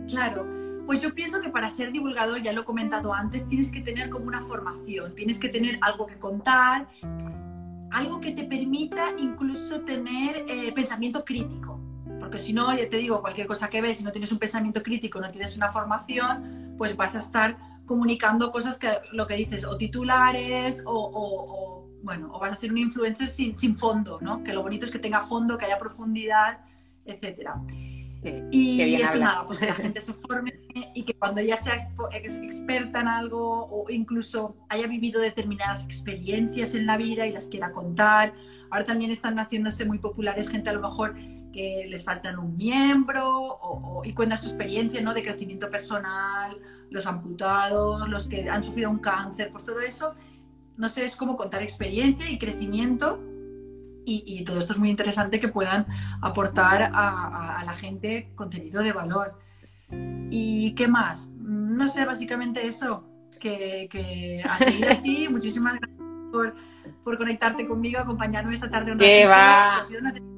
[0.10, 0.56] claro.
[0.86, 4.10] Pues yo pienso que para ser divulgador, ya lo he comentado antes, tienes que tener
[4.10, 6.88] como una formación, tienes que tener algo que contar,
[7.92, 11.80] algo que te permita incluso tener eh, pensamiento crítico.
[12.20, 14.82] Porque si no, ya te digo, cualquier cosa que ves, si no tienes un pensamiento
[14.82, 19.64] crítico, no tienes una formación, pues vas a estar comunicando cosas que lo que dices,
[19.64, 24.44] o titulares, o, bueno, o vas a ser un influencer sin, sin, fondo, ¿no?
[24.44, 26.60] Que lo bonito es que tenga fondo, que haya profundidad,
[27.06, 27.62] etcétera
[28.52, 30.54] y eso nada, pues que la gente se forme
[30.94, 36.86] y que cuando ya sea experta en algo o incluso haya vivido determinadas experiencias en
[36.86, 38.34] la vida y las quiera contar.
[38.70, 41.16] Ahora también están haciéndose muy populares gente a lo mejor
[41.54, 45.14] que les faltan un miembro o, y cuentan su experiencia ¿no?
[45.14, 46.58] de crecimiento personal,
[46.90, 50.14] los amputados, los que han sufrido un cáncer, pues todo eso,
[50.76, 53.22] no sé, es como contar experiencia y crecimiento
[54.08, 55.88] y, todo esto es muy interesante que puedan
[56.22, 59.40] aportar a, la gente contenido de valor.
[59.90, 61.30] ¿Y qué más?
[61.40, 63.06] No sé, básicamente eso,
[63.40, 65.28] que, que a seguir así.
[65.30, 66.00] Muchísimas gracias
[66.32, 66.56] por,
[67.04, 68.92] por, conectarte conmigo, acompañarme esta tarde.
[68.92, 69.84] Una ¿Qué va?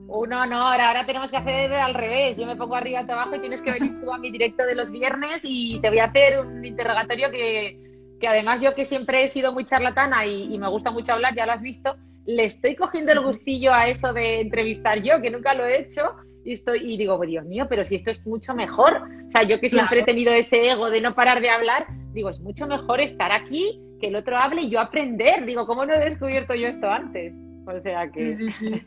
[0.10, 2.38] Un honor, ahora tenemos que hacer al revés.
[2.38, 4.76] Yo me pongo arriba y abajo y tienes que venir tú a mi directo de
[4.76, 7.78] los viernes y te voy a hacer un interrogatorio que,
[8.20, 11.36] que además yo que siempre he sido muy charlatana y, y me gusta mucho hablar,
[11.36, 15.30] ya lo has visto, le estoy cogiendo el gustillo a eso de entrevistar yo, que
[15.30, 16.16] nunca lo he hecho,
[16.48, 19.10] y, estoy, y digo, Dios mío, pero si esto es mucho mejor.
[19.28, 22.30] O sea, yo que siempre he tenido ese ego de no parar de hablar, digo,
[22.30, 25.46] es mucho mejor estar aquí, que el otro hable y yo aprender.
[25.46, 27.34] Digo, ¿cómo no he descubierto yo esto antes?
[27.66, 28.36] O sea que...
[28.36, 28.82] Sí, sí, sí.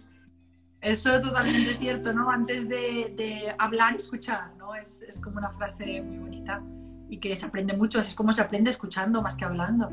[0.81, 2.31] Eso es totalmente cierto, ¿no?
[2.31, 4.75] Antes de, de hablar, escuchar, ¿no?
[4.75, 6.63] Es, es como una frase muy bonita
[7.11, 9.91] y que se aprende mucho, es como se aprende escuchando más que hablando.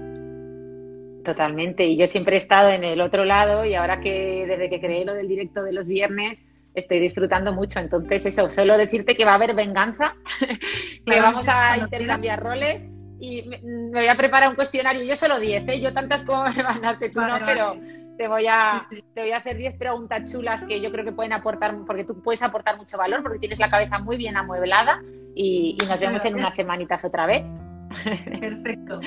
[1.26, 1.86] Totalmente.
[1.86, 5.04] Y yo siempre he estado en el otro lado y ahora que desde que creé
[5.04, 6.47] lo del directo de los viernes
[6.80, 7.80] estoy disfrutando mucho.
[7.80, 10.16] Entonces, eso, solo decirte que va a haber venganza,
[11.06, 12.88] que vamos a intercambiar roles
[13.20, 13.60] y me,
[13.92, 15.04] voy a preparar un cuestionario.
[15.04, 15.82] Yo solo 10, ¿eh?
[15.82, 17.76] yo tantas como me mandaste tú, no, pero
[18.18, 18.80] te voy a,
[19.14, 22.22] te voy a hacer 10 preguntas chulas que yo creo que pueden aportar, porque tú
[22.22, 25.02] puedes aportar mucho valor, porque tienes la cabeza muy bien amueblada
[25.36, 27.44] y, nos vemos en unas semanitas otra vez.
[28.40, 29.00] Perfecto.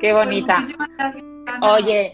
[0.00, 0.58] Qué bonita.
[0.96, 2.12] Pues Oye,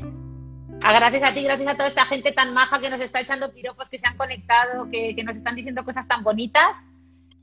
[0.92, 3.88] gracias a ti, gracias a toda esta gente tan maja que nos está echando piropos,
[3.88, 6.84] que se han conectado, que, nos están diciendo cosas tan bonitas.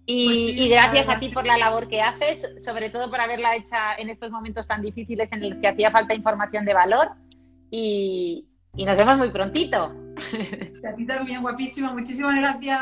[0.06, 3.96] Y, pues gracias a ti por la labor que haces, sobre todo por haberla hecha
[3.98, 7.10] en estos momentos tan difíciles en los que hacía falta información de valor.
[7.70, 9.96] Y, y nos vemos muy prontito.
[10.88, 11.94] a ti también, guapísima.
[11.94, 12.82] Muchísimas gracias.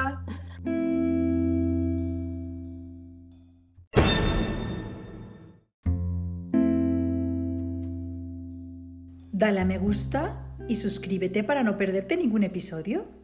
[9.32, 13.19] Dale a me gusta y suscríbete para no perderte ningún episodio.